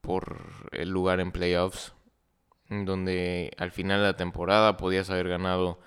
por 0.00 0.70
el 0.72 0.88
lugar 0.88 1.20
en 1.20 1.30
playoffs, 1.30 1.92
donde 2.70 3.50
al 3.58 3.72
final 3.72 4.00
de 4.00 4.06
la 4.06 4.16
temporada 4.16 4.78
podías 4.78 5.10
haber 5.10 5.28
ganado 5.28 5.80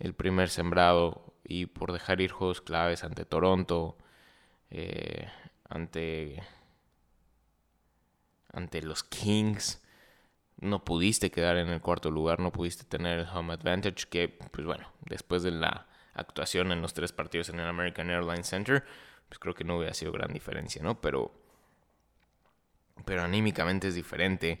el 0.00 0.14
primer 0.14 0.48
sembrado 0.48 1.32
y 1.44 1.66
por 1.66 1.92
dejar 1.92 2.20
ir 2.20 2.32
juegos 2.32 2.60
claves 2.60 3.04
ante 3.04 3.24
Toronto, 3.24 3.96
eh, 4.70 5.28
ante, 5.68 6.42
ante 8.52 8.82
los 8.82 9.04
Kings, 9.04 9.80
no 10.62 10.84
pudiste 10.84 11.30
quedar 11.30 11.56
en 11.56 11.68
el 11.68 11.80
cuarto 11.80 12.10
lugar, 12.10 12.40
no 12.40 12.52
pudiste 12.52 12.84
tener 12.84 13.18
el 13.18 13.26
home 13.26 13.52
advantage, 13.52 14.06
que 14.08 14.28
pues 14.28 14.66
bueno, 14.66 14.90
después 15.00 15.42
de 15.42 15.50
la 15.50 15.86
actuación 16.14 16.72
en 16.72 16.80
los 16.80 16.94
tres 16.94 17.12
partidos 17.12 17.48
en 17.48 17.58
el 17.58 17.66
American 17.66 18.10
Airlines 18.10 18.48
Center, 18.48 18.84
pues 19.28 19.38
creo 19.38 19.54
que 19.54 19.64
no 19.64 19.76
hubiera 19.76 19.92
sido 19.92 20.12
gran 20.12 20.32
diferencia, 20.32 20.82
¿no? 20.82 21.00
Pero, 21.00 21.32
pero 23.04 23.22
anímicamente 23.22 23.88
es 23.88 23.94
diferente. 23.94 24.60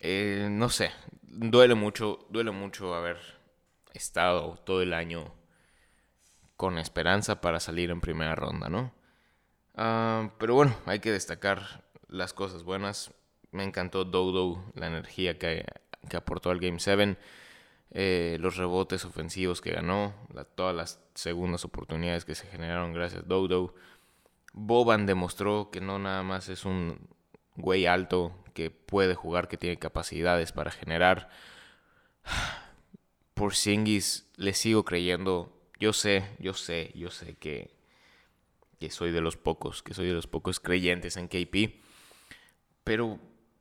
Eh, 0.00 0.48
no 0.50 0.68
sé, 0.68 0.92
duele 1.22 1.74
mucho, 1.74 2.26
duele 2.28 2.50
mucho 2.50 2.94
haber 2.94 3.18
estado 3.94 4.56
todo 4.64 4.82
el 4.82 4.92
año 4.92 5.32
con 6.56 6.76
esperanza 6.76 7.40
para 7.40 7.60
salir 7.60 7.90
en 7.90 8.00
primera 8.00 8.34
ronda, 8.34 8.68
¿no? 8.68 8.92
Ah, 9.74 10.32
pero 10.38 10.54
bueno, 10.54 10.76
hay 10.86 10.98
que 10.98 11.12
destacar 11.12 11.84
las 12.08 12.32
cosas 12.34 12.64
buenas. 12.64 13.14
Me 13.50 13.64
encantó 13.64 14.04
Dodo, 14.04 14.62
la 14.74 14.86
energía 14.86 15.38
que, 15.38 15.64
que 16.08 16.16
aportó 16.16 16.50
al 16.50 16.60
Game 16.60 16.80
7, 16.80 17.16
eh, 17.90 18.36
los 18.40 18.56
rebotes 18.56 19.04
ofensivos 19.04 19.60
que 19.60 19.72
ganó, 19.72 20.14
todas 20.54 20.76
las 20.76 21.00
segundas 21.14 21.64
oportunidades 21.64 22.24
que 22.24 22.34
se 22.34 22.46
generaron 22.46 22.92
gracias 22.92 23.22
a 23.22 23.26
Dodo. 23.26 23.74
Boban 24.52 25.06
demostró 25.06 25.70
que 25.70 25.80
no 25.80 25.98
nada 25.98 26.22
más 26.22 26.48
es 26.48 26.64
un 26.64 27.08
güey 27.56 27.86
alto 27.86 28.34
que 28.54 28.70
puede 28.70 29.14
jugar, 29.14 29.48
que 29.48 29.56
tiene 29.56 29.78
capacidades 29.78 30.52
para 30.52 30.70
generar. 30.70 31.30
Por 33.34 33.54
Singis 33.54 34.28
le 34.36 34.52
sigo 34.52 34.84
creyendo. 34.84 35.54
Yo 35.78 35.92
sé, 35.92 36.24
yo 36.40 36.54
sé, 36.54 36.90
yo 36.94 37.10
sé 37.10 37.36
que, 37.36 37.76
que 38.80 38.90
soy 38.90 39.12
de 39.12 39.20
los 39.20 39.36
pocos, 39.36 39.82
que 39.82 39.94
soy 39.94 40.08
de 40.08 40.14
los 40.14 40.26
pocos 40.26 40.58
creyentes 40.58 41.16
en 41.16 41.28
KP. 41.28 41.80
Pero 42.82 43.20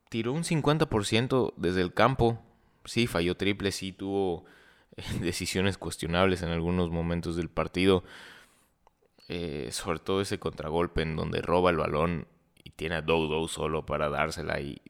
tiró 0.10 0.34
un 0.34 0.44
50% 0.44 1.54
desde 1.58 1.82
el 1.82 1.94
campo. 1.94 2.40
Sí, 2.86 3.08
falló 3.08 3.36
triple, 3.36 3.72
sí 3.72 3.92
tuvo 3.92 4.46
eh, 4.96 5.04
decisiones 5.22 5.78
cuestionables 5.78 6.42
en 6.42 6.50
algunos 6.50 6.90
momentos 6.90 7.36
del 7.36 7.50
partido. 7.50 8.04
Eh, 9.30 9.70
sobre 9.72 10.00
todo 10.00 10.22
ese 10.22 10.40
contragolpe 10.40 11.02
en 11.02 11.18
donde 11.18 11.42
roba 11.42 11.70
el 11.70 11.76
balón 11.76 12.28
y 12.64 12.70
tiene 12.70 12.96
a 12.96 13.02
Dodo 13.02 13.46
solo 13.50 13.86
para 13.86 14.08
dársela 14.08 14.62
y 14.62 14.82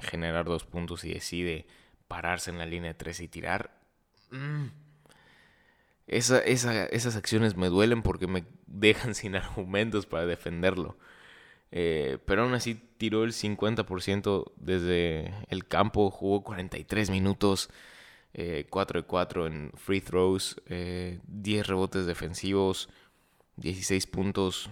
generar 0.00 0.44
dos 0.44 0.64
puntos 0.64 1.04
y 1.04 1.12
decide 1.12 1.66
pararse 2.06 2.50
en 2.50 2.58
la 2.58 2.66
línea 2.66 2.92
de 2.92 2.94
tres 2.94 3.20
y 3.20 3.28
tirar. 3.28 3.76
Mm. 4.30 4.66
esas 6.06 7.16
acciones 7.16 7.56
me 7.56 7.68
duelen 7.68 8.02
porque 8.02 8.28
me 8.28 8.44
dejan 8.66 9.14
sin 9.14 9.34
argumentos 9.34 10.06
para 10.06 10.26
defenderlo. 10.26 10.96
Eh, 11.72 12.18
pero 12.26 12.42
aún 12.42 12.54
así 12.54 12.74
tiró 12.74 13.24
el 13.24 13.32
50% 13.32 14.52
desde 14.56 15.34
el 15.48 15.66
campo, 15.66 16.10
jugó 16.10 16.42
43 16.42 17.10
minutos, 17.10 17.70
4 18.32 18.98
eh, 18.98 19.02
de 19.02 19.06
4 19.06 19.46
en 19.46 19.72
free 19.76 20.00
throws, 20.00 20.56
10 20.66 20.68
eh, 20.68 21.62
rebotes 21.64 22.06
defensivos, 22.06 22.88
16 23.56 24.06
puntos. 24.06 24.70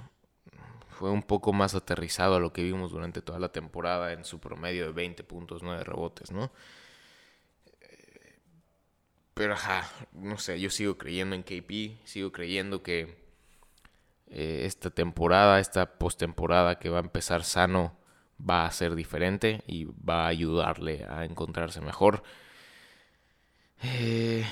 Fue 0.89 1.11
un 1.11 1.23
poco 1.23 1.53
más 1.53 1.77
aterrizado 1.77 2.35
a 2.37 2.41
lo 2.41 2.53
que 2.53 2.65
vimos 2.65 2.91
durante 2.91 3.23
toda 3.23 3.39
la 3.39 3.53
temporada 3.53 4.13
en 4.13 4.25
su 4.25 4.41
promedio 4.41 4.87
de 4.87 4.93
20 4.93 5.23
puntos, 5.25 5.63
9 5.63 5.85
rebotes, 5.85 6.33
¿no? 6.33 6.51
Pero 9.35 9.53
ajá, 9.53 9.89
no 10.13 10.37
sé, 10.39 10.59
yo 10.61 10.69
sigo 10.69 10.99
creyendo 10.99 11.37
en 11.37 11.45
KP, 11.45 12.05
sigo 12.05 12.33
creyendo 12.33 12.83
que 12.83 13.28
eh, 14.31 14.63
esta 14.65 14.91
temporada, 14.91 15.61
esta 15.61 15.99
postemporada 15.99 16.79
que 16.79 16.91
va 16.91 16.99
a 16.99 17.03
empezar 17.03 17.45
sano, 17.45 17.97
va 18.39 18.67
a 18.67 18.71
ser 18.71 18.95
diferente 18.95 19.63
y 19.67 19.85
va 19.85 20.25
a 20.25 20.29
ayudarle 20.29 21.07
a 21.09 21.25
encontrarse 21.25 21.81
mejor. 21.81 22.23
Eh, 23.83 24.45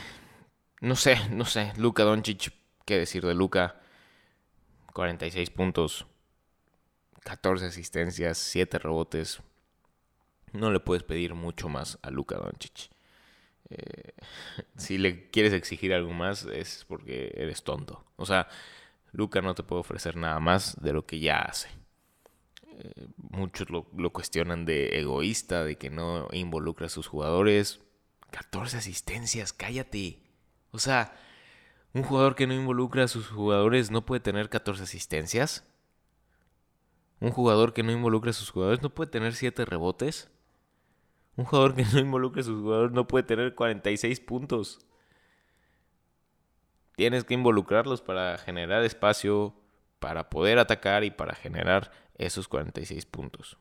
no 0.81 0.97
sé, 0.97 1.29
no 1.31 1.45
sé. 1.45 1.73
Luka 1.77 2.05
Doncic, 2.05 2.53
¿qué 2.85 2.99
decir 2.99 3.25
de 3.27 3.35
Luka? 3.35 3.81
46 4.93 5.51
puntos, 5.51 6.07
14 7.25 7.67
asistencias, 7.67 8.39
7 8.39 8.79
rebotes. 8.79 9.41
No 10.53 10.71
le 10.71 10.81
puedes 10.81 11.03
pedir 11.03 11.35
mucho 11.35 11.69
más 11.69 11.99
a 12.03 12.11
Luka 12.11 12.37
Doncic. 12.37 12.91
Eh, 13.69 14.13
si 14.77 14.97
le 14.99 15.29
quieres 15.31 15.53
exigir 15.53 15.93
algo 15.93 16.13
más 16.13 16.45
es 16.45 16.85
porque 16.89 17.33
eres 17.37 17.63
tonto. 17.63 18.05
O 18.17 18.27
sea, 18.27 18.49
Luca 19.17 19.41
no 19.41 19.55
te 19.55 19.63
puede 19.63 19.81
ofrecer 19.81 20.15
nada 20.15 20.39
más 20.41 20.77
de 20.83 20.93
lo 20.93 21.07
que 21.07 21.19
ya 21.21 21.39
hace. 21.39 21.71
Eh, 22.67 23.09
muchos 23.17 23.71
lo, 23.71 23.85
cuestionan 24.13 24.67
de 24.67 25.01
egoísta, 25.01 25.65
de 25.65 25.77
que 25.77 25.89
no 25.89 26.29
involucra 26.33 26.85
a 26.85 26.91
sus 26.91 27.07
jugadores. 27.07 27.81
14 28.31 28.77
asistencias, 28.77 29.55
cállate. 29.55 30.21
O 30.71 30.79
sea, 30.79 31.17
un 31.95 32.03
jugador 32.03 32.35
que 32.35 32.47
no 32.47 32.53
involucra 32.53 33.05
a 33.05 33.09
sus 33.09 33.29
jugadores 33.29 33.91
no 33.91 34.05
puede 34.05 34.21
tener 34.21 34.51
14 34.51 34.83
asistencias. 34.83 35.65
Un 37.19 37.31
jugador 37.31 37.73
que 37.73 37.83
no 37.83 37.93
involucra 37.93 38.33
a 38.33 38.35
sus 38.35 38.51
jugadores 38.51 38.83
no 38.83 38.91
puede 38.91 39.11
tener 39.11 39.35
7 39.35 39.65
rebotes. 39.65 40.29
Un 41.37 41.47
jugador 41.47 41.75
que 41.75 41.87
no 41.87 42.01
involucra 42.01 42.43
a 42.43 42.45
sus 42.45 42.61
jugadores 42.61 42.93
no 42.93 43.09
puede 43.09 43.25
tener 43.25 43.55
46 43.55 44.21
puntos. 44.21 44.86
Tienes 46.97 47.25
que 47.25 47.35
involucrarlos 47.35 48.01
para 48.01 48.39
generar 48.39 48.83
espacio, 48.83 49.55
para 49.99 50.31
poder 50.31 50.59
atacar 50.59 51.05
y 51.05 51.11
para 51.11 51.35
generar 51.35 51.93
esos 52.17 52.49
46 52.49 53.07
puntos. 53.07 53.59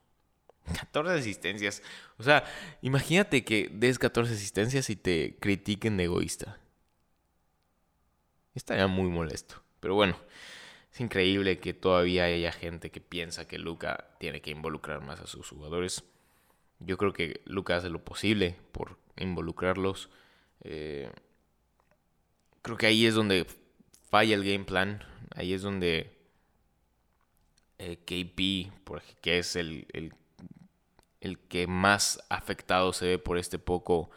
14 0.74 1.20
asistencias. 1.20 1.84
O 2.18 2.24
sea, 2.24 2.44
imagínate 2.82 3.44
que 3.44 3.70
des 3.72 4.00
14 4.00 4.34
asistencias 4.34 4.90
y 4.90 4.96
te 4.96 5.38
critiquen 5.40 5.98
de 5.98 6.06
egoísta. 6.06 6.58
Estaría 8.56 8.88
muy 8.88 9.10
molesto. 9.10 9.62
Pero 9.80 9.96
bueno, 9.96 10.18
es 10.92 11.02
increíble 11.02 11.60
que 11.60 11.74
todavía 11.74 12.24
haya 12.24 12.52
gente 12.54 12.90
que 12.90 13.02
piensa 13.02 13.48
que 13.48 13.60
Luca 13.60 14.16
tiene 14.18 14.42
que 14.42 14.52
involucrar 14.52 15.02
más 15.02 15.20
a 15.20 15.28
sus 15.28 15.50
jugadores. 15.50 16.06
Yo 16.80 16.98
creo 16.98 17.12
que 17.12 17.42
Luca 17.46 17.76
hace 17.76 17.90
lo 17.90 18.04
posible 18.04 18.56
por 18.72 18.98
involucrarlos. 19.18 20.10
Eh, 20.62 21.12
creo 22.66 22.78
que 22.78 22.88
ahí 22.88 23.06
es 23.06 23.14
donde 23.14 23.46
falla 24.10 24.34
el 24.34 24.44
game 24.44 24.66
plan. 24.66 25.04
Ahí 25.36 25.54
es 25.54 25.62
donde 25.62 26.18
eh, 27.78 27.98
KP, 27.98 28.72
que 29.22 29.38
es 29.38 29.56
el, 29.56 29.86
el, 31.22 31.38
que 31.48 31.68
más 31.68 32.20
afectado 32.28 32.92
se 32.92 33.06
ve 33.06 33.20
por 33.20 33.38
este 33.38 33.60
poco, 33.60 34.10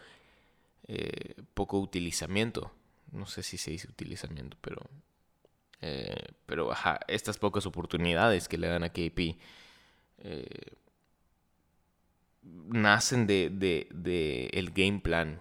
eh, 0.86 1.34
poco 1.52 1.78
utilizamiento. 1.78 2.72
No 3.12 3.26
sé 3.26 3.42
si 3.42 3.58
se 3.58 3.72
dice 3.72 3.86
utilizamiento, 3.86 4.56
pero, 4.62 4.80
eh, 5.82 6.32
pero 6.46 6.72
estas 7.06 7.36
pocas 7.36 7.66
oportunidades 7.66 8.48
que 8.48 8.56
le 8.56 8.68
dan 8.68 8.82
a 8.82 8.88
KP 8.88 9.36
nacen 12.42 13.26
de, 13.26 13.50
de, 13.50 13.88
de 13.90 14.46
el 14.54 14.70
game 14.70 15.00
plan 15.00 15.38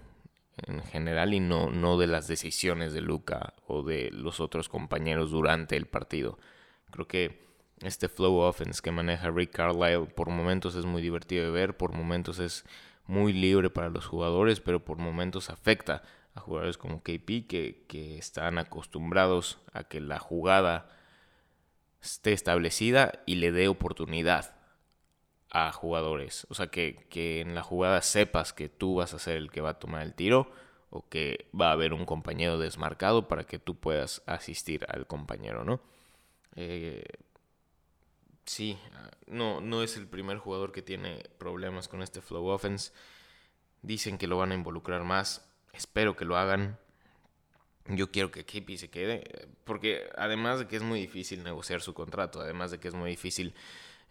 en 0.65 0.81
general 0.83 1.33
y 1.33 1.39
no, 1.39 1.69
no 1.69 1.97
de 1.97 2.07
las 2.07 2.27
decisiones 2.27 2.93
de 2.93 3.01
Luca 3.01 3.53
o 3.67 3.83
de 3.83 4.09
los 4.11 4.39
otros 4.39 4.69
compañeros 4.69 5.31
durante 5.31 5.77
el 5.77 5.85
partido. 5.85 6.39
Creo 6.91 7.07
que 7.07 7.47
este 7.81 8.09
flow 8.09 8.37
offense 8.37 8.81
que 8.81 8.91
maneja 8.91 9.29
Rick 9.29 9.51
Carlisle 9.51 10.07
por 10.07 10.29
momentos 10.29 10.75
es 10.75 10.85
muy 10.85 11.01
divertido 11.01 11.45
de 11.45 11.51
ver, 11.51 11.77
por 11.77 11.93
momentos 11.93 12.39
es 12.39 12.65
muy 13.05 13.33
libre 13.33 13.69
para 13.69 13.89
los 13.89 14.05
jugadores, 14.05 14.59
pero 14.59 14.83
por 14.83 14.97
momentos 14.97 15.49
afecta 15.49 16.01
a 16.33 16.39
jugadores 16.39 16.77
como 16.77 17.01
KP 17.01 17.47
que, 17.47 17.85
que 17.87 18.17
están 18.17 18.57
acostumbrados 18.57 19.59
a 19.73 19.83
que 19.83 20.01
la 20.01 20.19
jugada 20.19 20.89
esté 22.01 22.33
establecida 22.33 23.21
y 23.25 23.35
le 23.35 23.51
dé 23.51 23.67
oportunidad 23.67 24.56
jugadores. 25.71 26.47
O 26.49 26.55
sea, 26.55 26.67
que, 26.67 27.05
en 27.41 27.55
la 27.55 27.63
jugada 27.63 28.01
sepas 28.01 28.53
que 28.53 28.69
tú 28.69 28.95
vas 28.95 29.13
a 29.13 29.19
ser 29.19 29.37
el 29.37 29.51
que 29.51 29.61
va 29.61 29.71
a 29.71 29.79
tomar 29.79 30.03
el 30.03 30.13
tiro 30.13 30.51
o 30.89 31.07
que 31.09 31.49
va 31.59 31.69
a 31.69 31.73
haber 31.73 31.93
un 31.93 32.05
compañero 32.05 32.57
desmarcado 32.57 33.27
para 33.27 33.43
que 33.43 33.59
tú 33.59 33.75
puedas 33.75 34.23
asistir 34.25 34.85
al 34.89 35.07
compañero, 35.07 35.63
¿no? 35.63 35.81
Eh, 36.55 37.03
sí, 38.45 38.79
no, 39.27 39.61
no 39.61 39.83
es 39.83 39.97
el 39.97 40.07
primer 40.07 40.37
jugador 40.37 40.71
que 40.71 40.81
tiene 40.81 41.23
problemas 41.37 41.87
con 41.87 42.01
este 42.01 42.21
flow 42.21 42.47
offense. 42.47 42.91
Dicen 43.81 44.17
que 44.17 44.27
lo 44.27 44.37
van 44.37 44.51
a 44.51 44.55
involucrar 44.55 45.03
más. 45.03 45.47
Espero 45.73 46.15
que 46.15 46.25
lo 46.25 46.37
hagan. 46.37 46.79
Yo 47.87 48.11
quiero 48.11 48.31
que 48.31 48.45
KP 48.45 48.77
se 48.77 48.89
quede. 48.89 49.49
Porque 49.63 50.09
además 50.17 50.59
de 50.59 50.67
que 50.67 50.77
es 50.77 50.83
muy 50.83 50.99
difícil 50.99 51.43
negociar 51.43 51.81
su 51.81 51.93
contrato, 51.93 52.41
además 52.41 52.71
de 52.71 52.79
que 52.79 52.87
es 52.87 52.93
muy 52.93 53.09
difícil 53.09 53.53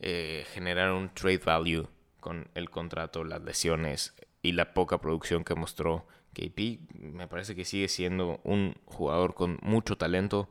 eh, 0.00 0.44
generar 0.52 0.92
un 0.92 1.08
trade 1.14 1.38
value 1.38 1.88
con 2.20 2.48
el 2.54 2.70
contrato, 2.70 3.24
las 3.24 3.42
lesiones 3.42 4.14
y 4.42 4.52
la 4.52 4.74
poca 4.74 4.98
producción 4.98 5.44
que 5.44 5.54
mostró 5.54 6.06
KP. 6.34 6.80
Me 6.94 7.28
parece 7.28 7.54
que 7.54 7.64
sigue 7.64 7.88
siendo 7.88 8.40
un 8.44 8.74
jugador 8.84 9.34
con 9.34 9.58
mucho 9.62 9.96
talento. 9.96 10.48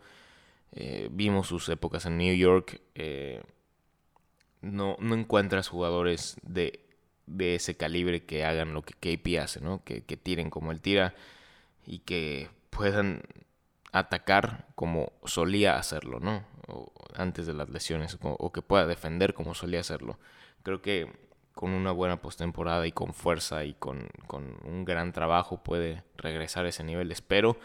Eh, 0.71 1.09
vimos 1.11 1.47
sus 1.47 1.69
épocas 1.69 2.05
en 2.05 2.17
New 2.17 2.35
York. 2.35 2.81
Eh, 2.95 3.41
no, 4.61 4.97
no 4.99 5.15
encuentras 5.15 5.67
jugadores 5.67 6.37
de, 6.41 6.79
de, 7.27 7.55
ese 7.55 7.77
calibre 7.77 8.23
que 8.23 8.43
hagan 8.43 8.73
lo 8.73 8.81
que 8.81 8.93
KP 8.93 9.39
hace, 9.39 9.61
¿no? 9.61 9.83
Que, 9.83 10.01
que 10.03 10.17
tiren 10.17 10.49
como 10.49 10.71
él 10.71 10.81
tira 10.81 11.13
y 11.85 11.99
que 11.99 12.49
puedan 12.71 13.21
atacar 13.95 14.67
como 14.75 15.13
solía 15.23 15.77
hacerlo, 15.77 16.19
¿no? 16.19 16.43
antes 17.15 17.45
de 17.47 17.53
las 17.53 17.69
lesiones, 17.69 18.17
o, 18.21 18.51
que 18.51 18.61
pueda 18.61 18.85
defender 18.85 19.33
como 19.33 19.53
solía 19.53 19.79
hacerlo. 19.79 20.19
Creo 20.63 20.81
que 20.81 21.09
con 21.53 21.71
una 21.71 21.93
buena 21.93 22.21
postemporada 22.21 22.85
y 22.85 22.91
con 22.91 23.13
fuerza 23.13 23.63
y 23.63 23.73
con, 23.75 24.09
un 24.65 24.83
gran 24.83 25.13
trabajo 25.13 25.63
puede 25.63 26.03
regresar 26.17 26.65
a 26.65 26.69
ese 26.69 26.83
nivel, 26.83 27.09
espero. 27.11 27.57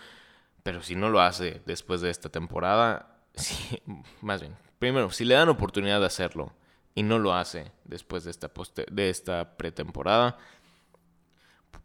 Pero 0.62 0.82
si 0.82 0.94
no 0.94 1.08
lo 1.08 1.20
hace 1.20 1.62
después 1.66 2.00
de 2.00 2.10
esta 2.10 2.28
temporada, 2.28 3.16
sí, 3.34 3.82
más 4.20 4.40
bien, 4.40 4.54
primero, 4.78 5.10
si 5.10 5.24
le 5.24 5.34
dan 5.34 5.48
oportunidad 5.48 5.98
de 5.98 6.06
hacerlo 6.06 6.52
y 6.94 7.02
no 7.02 7.18
lo 7.18 7.34
hace 7.34 7.72
después 7.84 8.22
de 8.22 8.30
esta, 8.30 8.52
de 8.92 9.10
esta 9.10 9.56
pretemporada, 9.56 10.38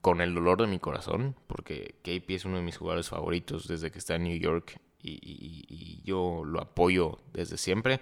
con 0.02 0.22
el 0.22 0.36
dolor 0.36 0.62
de 0.62 0.68
mi 0.68 0.80
corazón, 0.80 1.36
porque 1.48 1.96
KP 2.04 2.36
es 2.36 2.46
uno 2.46 2.58
de 2.58 2.64
mis 2.64 2.78
jugadores 2.78 3.10
favoritos 3.10 3.68
desde 3.68 3.92
que 3.92 4.00
está 4.00 4.16
en 4.16 4.24
New 4.24 4.38
York 4.38 4.80
y, 5.02 6.02
yo 6.04 6.44
lo 6.46 6.62
apoyo 6.62 7.20
desde 7.34 7.58
siempre, 7.58 8.02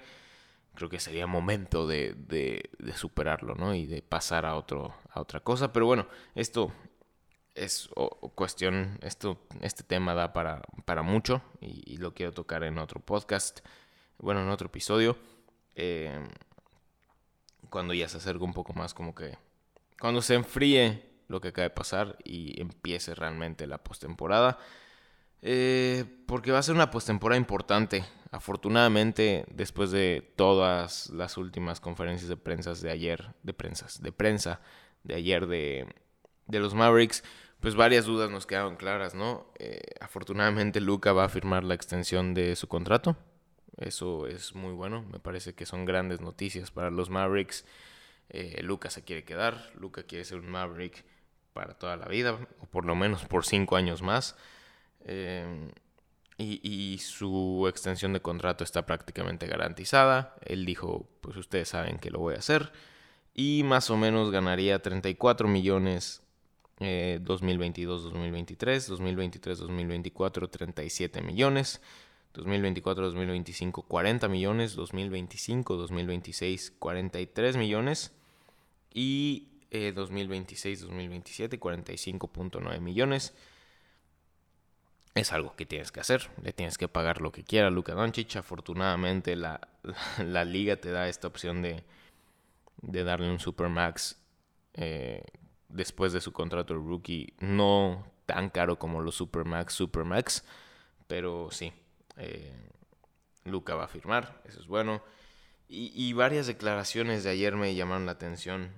creo 0.75 0.89
que 0.89 0.99
sería 0.99 1.27
momento 1.27 1.87
de, 1.87 2.13
de, 2.13 2.93
superarlo, 2.93 3.55
¿no? 3.55 3.73
Y 3.73 3.85
de 3.85 4.01
pasar 4.01 4.45
a, 4.45 4.55
otro, 4.55 4.93
a 5.09 5.21
otra 5.21 5.39
cosa. 5.39 5.71
Pero 5.71 5.85
bueno, 5.85 6.07
esto 6.35 6.73
es 7.55 7.89
cuestión, 8.35 8.99
esto, 9.01 9.39
este 9.61 9.83
tema 9.83 10.13
da 10.13 10.33
para, 10.33 10.61
para 10.85 11.03
mucho 11.03 11.41
y, 11.61 11.97
lo 11.97 12.13
quiero 12.13 12.31
tocar 12.31 12.63
en 12.63 12.77
otro 12.79 12.99
podcast, 12.99 13.59
bueno, 14.17 14.41
en 14.41 14.49
otro 14.49 14.67
episodio, 14.67 15.17
eh, 15.75 16.27
cuando 17.69 17.93
ya 17.93 18.09
se 18.09 18.17
acerca 18.17 18.43
un 18.43 18.53
poco 18.53 18.73
más 18.73 18.93
como 18.93 19.13
que, 19.15 19.37
cuando 19.99 20.21
se 20.21 20.35
enfríe 20.35 21.12
lo 21.33 21.41
que 21.41 21.49
acaba 21.49 21.63
de 21.63 21.75
pasar 21.75 22.17
y 22.23 22.61
empiece 22.61 23.13
realmente 23.15 23.67
la 23.67 23.79
postemporada. 23.79 24.59
Eh, 25.41 26.05
porque 26.25 26.51
va 26.51 26.59
a 26.59 26.63
ser 26.63 26.75
una 26.75 26.89
postemporada 26.89 27.37
importante. 27.37 28.05
Afortunadamente, 28.31 29.45
después 29.51 29.91
de 29.91 30.33
todas 30.37 31.09
las 31.09 31.37
últimas 31.37 31.81
conferencias 31.81 32.29
de 32.29 32.37
prensa 32.37 32.73
de 32.73 32.91
ayer, 32.91 33.33
de 33.43 33.53
prensas, 33.53 34.01
de 34.01 34.11
prensa 34.11 34.61
de 35.03 35.15
ayer 35.15 35.47
de, 35.47 35.93
de 36.47 36.59
los 36.59 36.73
Mavericks, 36.73 37.23
pues 37.59 37.75
varias 37.75 38.05
dudas 38.05 38.31
nos 38.31 38.45
quedaron 38.45 38.75
claras, 38.77 39.15
¿no? 39.15 39.51
Eh, 39.59 39.81
afortunadamente 39.99 40.81
Luca 40.81 41.13
va 41.13 41.25
a 41.25 41.29
firmar 41.29 41.63
la 41.63 41.75
extensión 41.75 42.33
de 42.33 42.55
su 42.55 42.67
contrato. 42.67 43.17
Eso 43.77 44.27
es 44.27 44.55
muy 44.55 44.71
bueno. 44.71 45.03
Me 45.11 45.19
parece 45.19 45.53
que 45.55 45.65
son 45.65 45.85
grandes 45.85 46.21
noticias 46.21 46.71
para 46.71 46.89
los 46.89 47.09
Mavericks. 47.09 47.65
Eh, 48.29 48.61
Luca 48.63 48.89
se 48.89 49.03
quiere 49.03 49.23
quedar. 49.23 49.71
Luca 49.75 50.03
quiere 50.03 50.25
ser 50.25 50.39
un 50.39 50.49
Maverick 50.49 51.05
para 51.53 51.75
toda 51.75 51.97
la 51.97 52.07
vida, 52.07 52.39
o 52.59 52.65
por 52.65 52.85
lo 52.85 52.95
menos 52.95 53.25
por 53.25 53.45
cinco 53.45 53.75
años 53.75 54.01
más. 54.01 54.35
Eh, 55.05 55.71
y, 56.37 56.97
su 56.99 57.65
extensión 57.69 58.13
de 58.13 58.21
contrato 58.21 58.63
está 58.63 58.85
prácticamente 58.85 59.47
garantizada. 59.47 60.35
Él 60.45 60.65
dijo, 60.65 61.07
pues 61.21 61.35
ustedes 61.37 61.69
saben 61.69 61.99
que 61.99 62.09
lo 62.09 62.19
voy 62.19 62.35
a 62.35 62.39
hacer. 62.39 62.71
Y 63.33 63.63
más 63.63 63.89
o 63.89 63.97
menos 63.97 64.31
ganaría 64.31 64.81
34 64.81 65.47
millones 65.47 66.21
2022-2023, 66.79 68.89
2023-2024 68.89 70.49
37 70.49 71.21
millones, 71.21 71.81
2024-2025 72.33 73.85
40 73.87 74.27
millones, 74.27 74.77
2025-2026 74.77 76.73
43 76.77 77.57
millones 77.57 78.11
y 78.93 79.52
2026-2027 79.73 81.53
eh, 81.53 81.59
45.9 81.59 82.79
millones. 82.79 83.33
Es 85.15 85.31
algo 85.31 85.55
que 85.55 85.65
tienes 85.65 85.91
que 85.91 85.99
hacer, 85.99 86.31
le 86.41 86.53
tienes 86.53 86.77
que 86.77 86.87
pagar 86.87 87.21
lo 87.21 87.31
que 87.31 87.43
quiera 87.43 87.67
a 87.67 87.71
Luka 87.71 87.93
Doncic. 87.93 88.35
Afortunadamente 88.35 89.35
la, 89.35 89.67
la, 90.17 90.43
liga 90.43 90.77
te 90.77 90.91
da 90.91 91.07
esta 91.07 91.27
opción 91.27 91.61
de, 91.61 91.83
de 92.81 93.03
darle 93.03 93.29
un 93.29 93.39
Supermax 93.39 94.17
eh, 94.73 95.23
después 95.69 96.13
de 96.13 96.21
su 96.21 96.31
contrato 96.33 96.73
de 96.73 96.79
rookie, 96.79 97.33
no 97.39 98.05
tan 98.25 98.49
caro 98.49 98.79
como 98.79 99.01
los 99.01 99.15
Supermax, 99.15 99.73
Supermax, 99.73 100.43
pero 101.07 101.49
sí, 101.51 101.73
eh, 102.17 102.53
Luca 103.43 103.75
va 103.75 103.85
a 103.85 103.87
firmar, 103.87 104.41
eso 104.45 104.59
es 104.59 104.67
bueno. 104.67 105.03
Y, 105.67 105.91
y, 105.95 106.13
varias 106.13 106.45
declaraciones 106.45 107.23
de 107.23 107.31
ayer 107.31 107.55
me 107.55 107.73
llamaron 107.73 108.05
la 108.05 108.11
atención. 108.11 108.71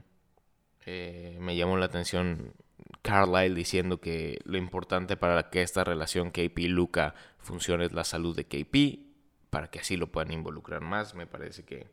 Eh, 0.86 1.38
me 1.40 1.56
llamó 1.56 1.78
la 1.78 1.86
atención 1.86 2.54
Carlisle 3.02 3.56
diciendo 3.56 4.00
que 4.00 4.40
lo 4.46 4.58
importante 4.58 5.18
para 5.18 5.50
que 5.50 5.62
esta 5.62 5.84
relación 5.84 6.32
KP-Luca 6.32 7.16
funcione 7.40 7.86
es 7.86 7.94
la 7.94 8.04
salud 8.04 8.36
de 8.36 8.46
KP, 8.46 9.00
para 9.50 9.70
que 9.70 9.80
así 9.80 9.98
lo 9.98 10.12
puedan 10.12 10.32
involucrar 10.32 10.82
más. 10.82 11.16
Me 11.16 11.28
parece 11.28 11.64
que, 11.64 11.88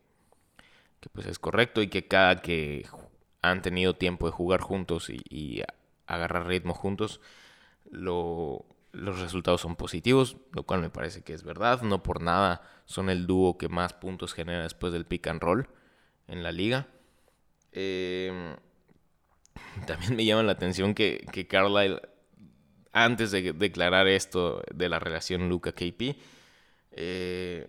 que 1.01 1.09
pues 1.11 1.27
es 1.27 1.39
correcto 1.39 1.83
y 1.83 1.89
que 1.89 2.07
cada 2.07 2.43
que 2.43 2.87
han 3.43 3.63
tenido 3.63 3.95
tiempo 3.95 4.27
de 4.27 4.33
jugar 4.33 4.61
juntos 4.61 5.11
y, 5.11 5.63
agarrar 6.07 6.47
ritmo 6.47 6.75
juntos, 6.75 7.21
los 7.91 8.65
resultados 8.93 9.63
son 9.63 9.77
positivos, 9.77 10.37
lo 10.53 10.65
cual 10.65 10.81
me 10.81 10.91
parece 10.91 11.23
que 11.23 11.33
es 11.33 11.43
verdad. 11.43 11.83
No 11.83 12.03
por 12.03 12.21
nada 12.21 12.63
son 12.85 13.09
el 13.09 13.27
dúo 13.27 13.57
que 13.57 13.69
más 13.69 13.95
puntos 13.95 14.35
genera 14.35 14.65
después 14.65 14.93
del 14.93 15.07
pick 15.07 15.27
and 15.29 15.41
roll 15.41 15.69
en 16.27 16.43
la 16.43 16.53
liga. 16.53 16.89
Eh, 17.73 18.57
también 19.87 20.17
me 20.17 20.25
llama 20.25 20.43
la 20.43 20.53
atención 20.53 20.95
que, 20.95 21.27
que 21.33 21.47
Carlisle, 21.47 22.01
antes 22.93 23.31
de 23.31 23.53
declarar 23.53 24.07
esto 24.07 24.63
de 24.73 24.89
la 24.89 24.99
relación 24.99 25.49
Luca-KP, 25.49 26.17
eh, 26.93 27.69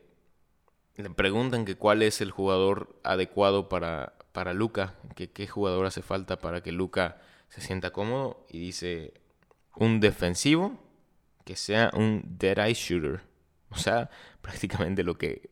le 0.96 1.10
preguntan 1.10 1.66
que 1.66 1.76
cuál 1.76 2.02
es 2.02 2.22
el 2.22 2.32
jugador 2.32 3.00
adecuado 3.04 3.70
para, 3.70 4.14
para 4.32 4.54
Luca, 4.54 4.96
que 5.16 5.32
qué 5.32 5.48
jugador 5.48 5.86
hace 5.86 6.02
falta 6.02 6.40
para 6.40 6.62
que 6.62 6.72
Luca 6.72 7.22
se 7.50 7.62
sienta 7.62 7.92
cómodo 7.92 8.46
y 8.50 8.60
dice 8.60 9.14
un 9.76 10.00
defensivo 10.00 10.78
que 11.46 11.56
sea 11.56 11.92
un 11.94 12.24
dead 12.38 12.58
eye 12.60 12.74
shooter. 12.74 13.22
O 13.70 13.78
sea, 13.78 14.10
prácticamente 14.42 15.04
lo 15.04 15.18
que 15.18 15.50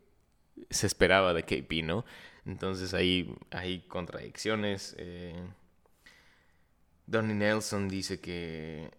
se 0.70 0.88
esperaba 0.88 1.34
de 1.34 1.44
KP, 1.44 1.84
¿no? 1.84 2.06
Entonces 2.46 2.94
ahí 2.94 3.36
hay 3.52 3.82
contradicciones. 3.82 4.96
Eh, 4.98 5.36
Donnie 7.08 7.36
Nelson 7.36 7.88
dice 7.90 8.20
que, 8.20 8.92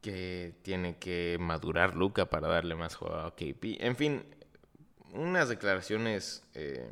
que 0.00 0.54
tiene 0.62 0.98
que 0.98 1.36
madurar 1.40 1.94
Luca 1.94 2.26
para 2.26 2.48
darle 2.48 2.74
más 2.74 2.94
juego 2.94 3.16
a 3.16 3.34
KP. 3.34 3.78
En 3.80 3.96
fin, 3.96 4.24
unas 5.12 5.48
declaraciones 5.48 6.42
eh, 6.54 6.90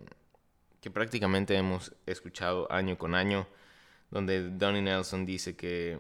que 0.81 0.91
prácticamente 0.91 1.57
hemos 1.57 1.95
escuchado 2.07 2.71
año 2.71 2.97
con 2.99 3.15
año, 3.15 3.47
donde 4.11 4.51
Donnie 4.51 4.83
Nelson 4.83 5.27
dice 5.27 5.57
que, 5.57 5.99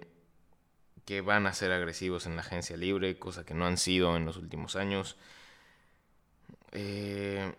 que 1.05 1.20
van 1.20 1.46
a 1.46 1.52
ser 1.52 1.72
agresivos 1.72 2.26
en 2.26 2.37
la 2.37 2.42
agencia 2.42 2.76
libre, 2.76 3.18
cosa 3.18 3.44
que 3.44 3.55
no 3.55 3.66
han 3.66 3.79
sido 3.79 4.16
en 4.16 4.24
los 4.24 4.37
últimos 4.37 4.76
años. 4.76 5.16
Eh, 6.72 7.52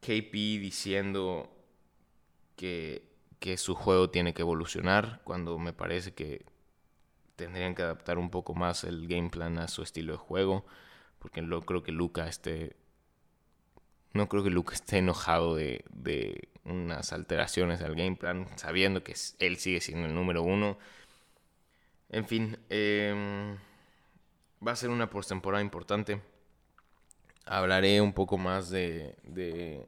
KP 0.00 0.32
diciendo 0.32 1.50
que 2.56 3.09
que 3.40 3.56
su 3.56 3.74
juego 3.74 4.10
tiene 4.10 4.34
que 4.34 4.42
evolucionar, 4.42 5.20
cuando 5.24 5.58
me 5.58 5.72
parece 5.72 6.12
que 6.12 6.44
tendrían 7.36 7.74
que 7.74 7.82
adaptar 7.82 8.18
un 8.18 8.30
poco 8.30 8.54
más 8.54 8.84
el 8.84 9.08
game 9.08 9.30
plan 9.30 9.58
a 9.58 9.68
su 9.68 9.82
estilo 9.82 10.12
de 10.12 10.18
juego, 10.18 10.64
porque 11.18 11.42
no 11.42 11.62
creo 11.62 11.82
que 11.82 11.92
Luca 11.92 12.28
esté 12.28 12.76
no 14.12 14.28
creo 14.28 14.42
que 14.42 14.50
Luca 14.50 14.74
esté 14.74 14.98
enojado 14.98 15.54
de, 15.54 15.84
de, 15.90 16.48
unas 16.64 17.12
alteraciones 17.12 17.80
al 17.80 17.94
game 17.94 18.16
plan, 18.16 18.46
sabiendo 18.56 19.02
que 19.02 19.14
él 19.38 19.56
sigue 19.56 19.80
siendo 19.80 20.06
el 20.06 20.14
número 20.14 20.42
uno. 20.42 20.78
En 22.08 22.26
fin, 22.26 22.58
em, 22.68 23.56
va 24.66 24.72
a 24.72 24.76
ser 24.76 24.90
una 24.90 25.10
postemporada 25.10 25.62
importante. 25.62 26.20
Hablaré 27.46 28.00
un 28.00 28.12
poco 28.12 28.36
más 28.36 28.70
de, 28.70 29.16
de 29.22 29.86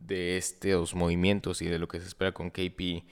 de 0.00 0.36
estos 0.36 0.94
movimientos 0.94 1.62
y 1.62 1.66
de 1.66 1.78
lo 1.78 1.88
que 1.88 2.00
se 2.00 2.06
espera 2.06 2.32
con 2.32 2.50
KP 2.50 3.04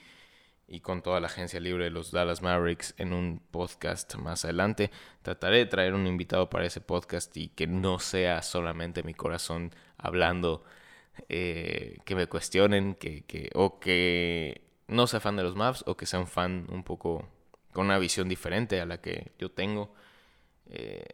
y 0.68 0.81
con 0.81 1.03
toda 1.03 1.20
la 1.20 1.29
agencia 1.29 1.61
libre 1.61 1.85
de 1.85 1.90
los 1.90 2.11
Dallas 2.11 2.42
Mavericks 2.42 2.94
en 2.99 3.12
un 3.12 3.40
podcast 3.51 4.16
más 4.16 4.44
adelante. 4.44 4.90
Trataré 5.22 5.59
de 5.59 5.66
traer 5.66 5.94
un 5.94 6.07
invitado 6.07 6.51
para 6.51 6.66
ese 6.66 6.81
podcast 6.81 7.37
y 7.37 7.49
que 7.49 7.66
no 7.66 7.99
sea 7.99 8.42
solamente 8.42 9.03
mi 9.03 9.14
corazón 9.14 9.72
hablando, 9.96 10.64
eh, 11.29 11.99
que 12.05 12.14
me 12.16 12.27
cuestionen, 12.27 12.94
que, 12.94 13.22
que, 13.22 13.51
o 13.55 13.79
que 13.79 14.62
no 14.88 15.07
sea 15.07 15.20
fan 15.20 15.37
de 15.37 15.42
los 15.44 15.57
Mavs 15.57 15.85
o 15.87 15.96
que 15.96 16.07
sea 16.07 16.18
un 16.20 16.27
fan 16.27 16.66
un 16.70 16.83
poco 16.85 17.29
con 17.72 17.87
una 17.87 17.99
visión 17.99 18.29
diferente 18.29 18.81
a 18.81 18.87
la 18.87 19.01
que 19.01 19.33
yo 19.38 19.51
tengo. 19.51 19.94
Eh, 20.66 21.05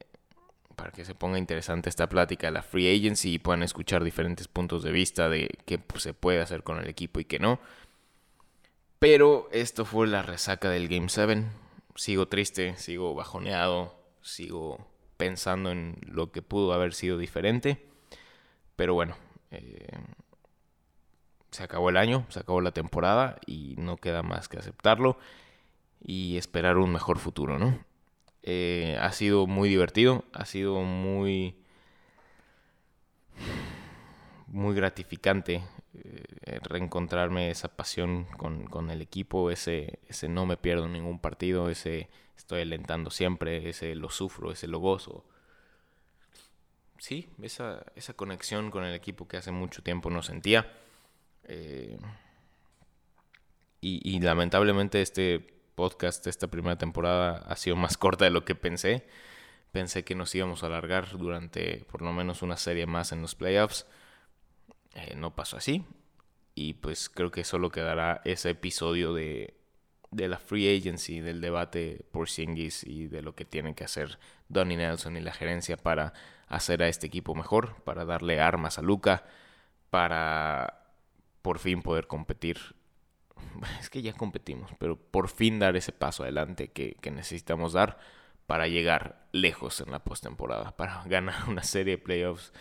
para 0.82 0.90
que 0.90 1.04
se 1.04 1.14
ponga 1.14 1.38
interesante 1.38 1.88
esta 1.88 2.08
plática 2.08 2.48
de 2.48 2.54
la 2.54 2.62
free 2.64 2.92
agency 2.92 3.34
y 3.34 3.38
puedan 3.38 3.62
escuchar 3.62 4.02
diferentes 4.02 4.48
puntos 4.48 4.82
de 4.82 4.90
vista 4.90 5.28
de 5.28 5.48
qué 5.64 5.78
pues, 5.78 6.02
se 6.02 6.12
puede 6.12 6.40
hacer 6.40 6.64
con 6.64 6.78
el 6.80 6.88
equipo 6.88 7.20
y 7.20 7.24
qué 7.24 7.38
no. 7.38 7.60
Pero 8.98 9.48
esto 9.52 9.84
fue 9.84 10.08
la 10.08 10.22
resaca 10.22 10.70
del 10.70 10.88
Game 10.88 11.08
7. 11.08 11.44
Sigo 11.94 12.26
triste, 12.26 12.76
sigo 12.78 13.14
bajoneado, 13.14 13.94
sigo 14.22 14.84
pensando 15.18 15.70
en 15.70 16.00
lo 16.04 16.32
que 16.32 16.42
pudo 16.42 16.72
haber 16.72 16.94
sido 16.94 17.16
diferente. 17.16 17.86
Pero 18.74 18.94
bueno, 18.94 19.14
eh, 19.52 19.86
se 21.52 21.62
acabó 21.62 21.90
el 21.90 21.96
año, 21.96 22.26
se 22.28 22.40
acabó 22.40 22.60
la 22.60 22.72
temporada 22.72 23.38
y 23.46 23.76
no 23.78 23.98
queda 23.98 24.24
más 24.24 24.48
que 24.48 24.58
aceptarlo 24.58 25.16
y 26.00 26.38
esperar 26.38 26.76
un 26.76 26.90
mejor 26.90 27.20
futuro, 27.20 27.60
¿no? 27.60 27.91
Eh, 28.42 28.98
ha 29.00 29.12
sido 29.12 29.46
muy 29.46 29.68
divertido, 29.68 30.24
ha 30.32 30.44
sido 30.44 30.80
muy... 30.82 31.56
muy 34.48 34.74
gratificante 34.74 35.64
eh, 35.94 36.58
reencontrarme 36.62 37.50
esa 37.50 37.68
pasión 37.68 38.24
con, 38.36 38.64
con, 38.66 38.90
el 38.90 39.00
equipo, 39.02 39.50
ese, 39.50 39.98
ese 40.08 40.28
no 40.28 40.46
me 40.46 40.56
pierdo 40.56 40.88
ningún 40.88 41.18
partido, 41.18 41.70
ese 41.70 42.08
estoy 42.36 42.62
alentando 42.62 43.10
siempre, 43.10 43.68
ese 43.68 43.94
lo 43.94 44.10
sufro, 44.10 44.52
ese 44.52 44.68
lo 44.68 44.78
gozo. 44.78 45.24
Sí, 46.98 47.28
esa, 47.42 47.84
esa 47.96 48.14
conexión 48.14 48.70
con 48.70 48.84
el 48.84 48.94
equipo 48.94 49.26
que 49.26 49.36
hace 49.36 49.50
mucho 49.50 49.82
tiempo 49.82 50.08
no 50.10 50.22
sentía. 50.22 50.72
Eh, 51.44 51.98
y, 53.80 54.00
y, 54.04 54.20
lamentablemente 54.20 55.02
este 55.02 55.61
podcast, 55.74 56.26
esta 56.26 56.48
primera 56.48 56.76
temporada, 56.78 57.38
ha 57.46 57.56
sido 57.56 57.76
más 57.76 57.96
corta 57.96 58.24
de 58.24 58.30
lo 58.30 58.44
que 58.44 58.54
pensé. 58.54 59.06
Pensé 59.72 60.04
que 60.04 60.14
nos 60.14 60.34
íbamos 60.34 60.62
a 60.62 60.66
alargar 60.66 61.16
durante 61.16 61.84
por 61.90 62.02
lo 62.02 62.12
menos 62.12 62.42
una 62.42 62.56
serie 62.56 62.86
más 62.86 63.12
en 63.12 63.22
los 63.22 63.34
playoffs. 63.34 63.86
Eh, 64.94 65.14
no 65.16 65.34
pasó 65.34 65.56
así. 65.56 65.84
Y 66.54 66.74
pues 66.74 67.08
creo 67.08 67.30
que 67.30 67.44
solo 67.44 67.70
quedará 67.70 68.20
ese 68.24 68.50
episodio 68.50 69.14
de, 69.14 69.54
de 70.10 70.28
la 70.28 70.38
free 70.38 70.76
agency, 70.76 71.20
del 71.20 71.40
debate 71.40 72.04
por 72.12 72.28
Singis 72.28 72.84
y 72.84 73.08
de 73.08 73.22
lo 73.22 73.34
que 73.34 73.46
tienen 73.46 73.74
que 73.74 73.84
hacer 73.84 74.18
Donnie 74.48 74.76
Nelson 74.76 75.16
y 75.16 75.20
la 75.20 75.32
gerencia 75.32 75.78
para 75.78 76.12
hacer 76.48 76.82
a 76.82 76.88
este 76.88 77.06
equipo 77.06 77.34
mejor, 77.34 77.82
para 77.84 78.04
darle 78.04 78.40
armas 78.40 78.78
a 78.78 78.82
Luca, 78.82 79.24
para 79.88 80.84
por 81.40 81.58
fin 81.58 81.82
poder 81.82 82.06
competir. 82.06 82.58
Es 83.80 83.90
que 83.90 84.02
ya 84.02 84.12
competimos, 84.12 84.70
pero 84.78 84.96
por 84.96 85.28
fin 85.28 85.58
dar 85.58 85.76
ese 85.76 85.92
paso 85.92 86.22
adelante 86.22 86.68
que, 86.68 86.96
que 87.00 87.10
necesitamos 87.10 87.72
dar 87.72 87.98
para 88.46 88.68
llegar 88.68 89.26
lejos 89.32 89.80
en 89.80 89.90
la 89.90 90.00
postemporada, 90.00 90.76
para 90.76 91.02
ganar 91.04 91.34
una 91.48 91.62
serie 91.62 91.96
de 91.96 92.02
playoffs 92.02 92.52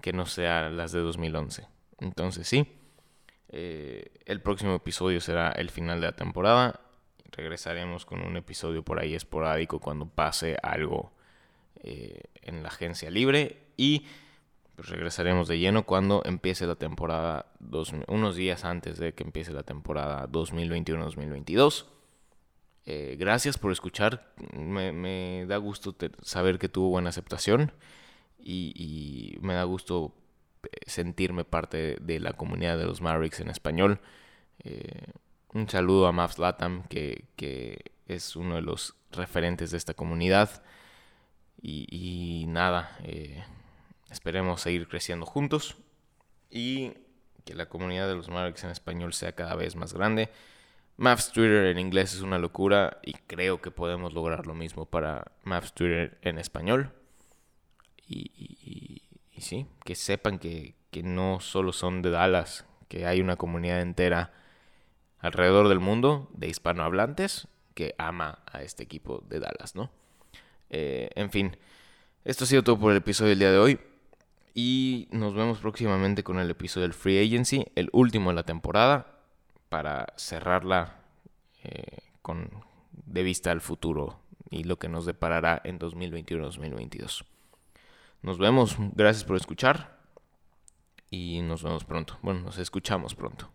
que 0.00 0.12
no 0.12 0.26
sea 0.26 0.68
las 0.68 0.92
de 0.92 1.00
2011. 1.00 1.66
Entonces 2.00 2.46
sí, 2.46 2.78
eh, 3.48 4.10
el 4.26 4.40
próximo 4.40 4.74
episodio 4.74 5.20
será 5.20 5.50
el 5.52 5.70
final 5.70 6.00
de 6.00 6.06
la 6.06 6.16
temporada. 6.16 6.80
Regresaremos 7.32 8.04
con 8.04 8.20
un 8.20 8.36
episodio 8.36 8.82
por 8.82 9.00
ahí 9.00 9.14
esporádico 9.14 9.80
cuando 9.80 10.06
pase 10.06 10.56
algo 10.62 11.12
eh, 11.82 12.22
en 12.42 12.62
la 12.62 12.68
agencia 12.68 13.10
libre 13.10 13.66
y 13.76 14.06
regresaremos 14.78 15.48
de 15.48 15.58
lleno 15.58 15.84
cuando 15.84 16.22
empiece 16.24 16.66
la 16.66 16.76
temporada, 16.76 17.46
dos, 17.58 17.92
unos 18.06 18.36
días 18.36 18.64
antes 18.64 18.98
de 18.98 19.12
que 19.14 19.24
empiece 19.24 19.52
la 19.52 19.62
temporada 19.62 20.28
2021-2022. 20.28 21.86
Eh, 22.86 23.16
gracias 23.18 23.58
por 23.58 23.70
escuchar, 23.72 24.32
me, 24.56 24.92
me 24.92 25.44
da 25.46 25.58
gusto 25.58 25.94
saber 26.22 26.58
que 26.58 26.68
tuvo 26.68 26.88
buena 26.88 27.10
aceptación 27.10 27.72
y, 28.38 29.36
me 29.40 29.54
da 29.54 29.64
gusto 29.64 30.14
eh, 30.62 30.68
sentirme 30.86 31.44
parte 31.44 31.96
de 32.00 32.20
la 32.20 32.32
comunidad 32.32 32.78
de 32.78 32.84
los 32.84 33.00
Mavericks 33.00 33.40
en 33.40 33.50
español. 33.50 34.00
Eh, 34.64 35.12
un 35.52 35.68
saludo 35.68 36.06
a 36.06 36.12
Mavs 36.12 36.38
Latam, 36.38 36.84
que, 36.88 37.26
es 38.06 38.36
uno 38.36 38.54
de 38.54 38.62
los 38.62 38.94
referentes 39.12 39.70
de 39.70 39.76
esta 39.76 39.94
comunidad. 39.94 40.62
Y, 41.60 42.46
nada, 42.48 42.96
eh, 43.02 43.44
esperemos 44.10 44.60
seguir 44.60 44.88
creciendo 44.88 45.26
juntos 45.26 45.76
y 46.50 46.94
que 47.44 47.54
la 47.54 47.68
comunidad 47.68 48.08
de 48.08 48.14
los 48.14 48.28
Mavericks 48.28 48.64
en 48.64 48.70
español 48.70 49.12
sea 49.12 49.32
cada 49.32 49.54
vez 49.54 49.76
más 49.76 49.94
grande. 49.94 50.30
Mavs 50.96 51.32
Twitter 51.32 51.66
en 51.66 51.78
inglés 51.78 52.14
es 52.14 52.22
una 52.22 52.38
locura 52.38 52.98
y 53.02 53.12
creo 53.12 53.62
que 53.62 53.70
podemos 53.70 54.12
lograr 54.12 54.46
lo 54.46 54.54
mismo 54.54 54.84
para 54.84 55.32
Mavs 55.44 55.72
Twitter 55.72 56.18
en 56.22 56.38
español. 56.38 56.92
Y, 58.06 59.02
sí, 59.38 59.66
que 59.84 59.94
sepan 59.94 60.38
que, 60.38 60.74
no 61.04 61.38
solo 61.38 61.72
son 61.72 62.02
de 62.02 62.10
Dallas, 62.10 62.66
que 62.88 63.06
hay 63.06 63.20
una 63.20 63.36
comunidad 63.36 63.80
entera 63.80 64.32
alrededor 65.20 65.68
del 65.68 65.78
mundo 65.78 66.28
de 66.32 66.48
hispanohablantes 66.48 67.46
que 67.74 67.94
ama 67.98 68.42
a 68.50 68.62
este 68.62 68.82
equipo 68.82 69.22
de 69.28 69.38
Dallas, 69.38 69.76
¿no? 69.76 69.90
Eh, 70.70 71.10
en 71.14 71.30
fin, 71.30 71.56
esto 72.24 72.44
ha 72.44 72.46
sido 72.48 72.64
todo 72.64 72.78
por 72.78 72.90
el 72.90 72.98
episodio 72.98 73.30
del 73.30 73.38
día 73.38 73.52
de 73.52 73.58
hoy. 73.58 73.78
Y 74.60 75.06
nos 75.12 75.34
vemos 75.34 75.60
próximamente 75.60 76.24
con 76.24 76.40
el 76.40 76.50
episodio 76.50 76.82
del 76.82 76.92
Free 76.92 77.24
Agency, 77.24 77.66
el 77.76 77.90
último 77.92 78.30
de 78.30 78.34
la 78.34 78.42
temporada, 78.42 79.20
para 79.68 80.12
cerrarla 80.16 80.96
eh, 81.62 81.98
con 82.22 82.50
de 82.90 83.22
vista 83.22 83.52
al 83.52 83.60
futuro 83.60 84.18
y 84.50 84.64
lo 84.64 84.76
que 84.76 84.88
nos 84.88 85.06
deparará 85.06 85.62
en 85.62 85.78
2021-2022. 85.78 87.24
Nos 88.22 88.38
vemos, 88.38 88.74
gracias 88.96 89.22
por 89.22 89.36
escuchar 89.36 89.96
y 91.08 91.40
nos 91.42 91.62
vemos 91.62 91.84
pronto. 91.84 92.18
Bueno, 92.22 92.40
nos 92.40 92.58
escuchamos 92.58 93.14
pronto. 93.14 93.52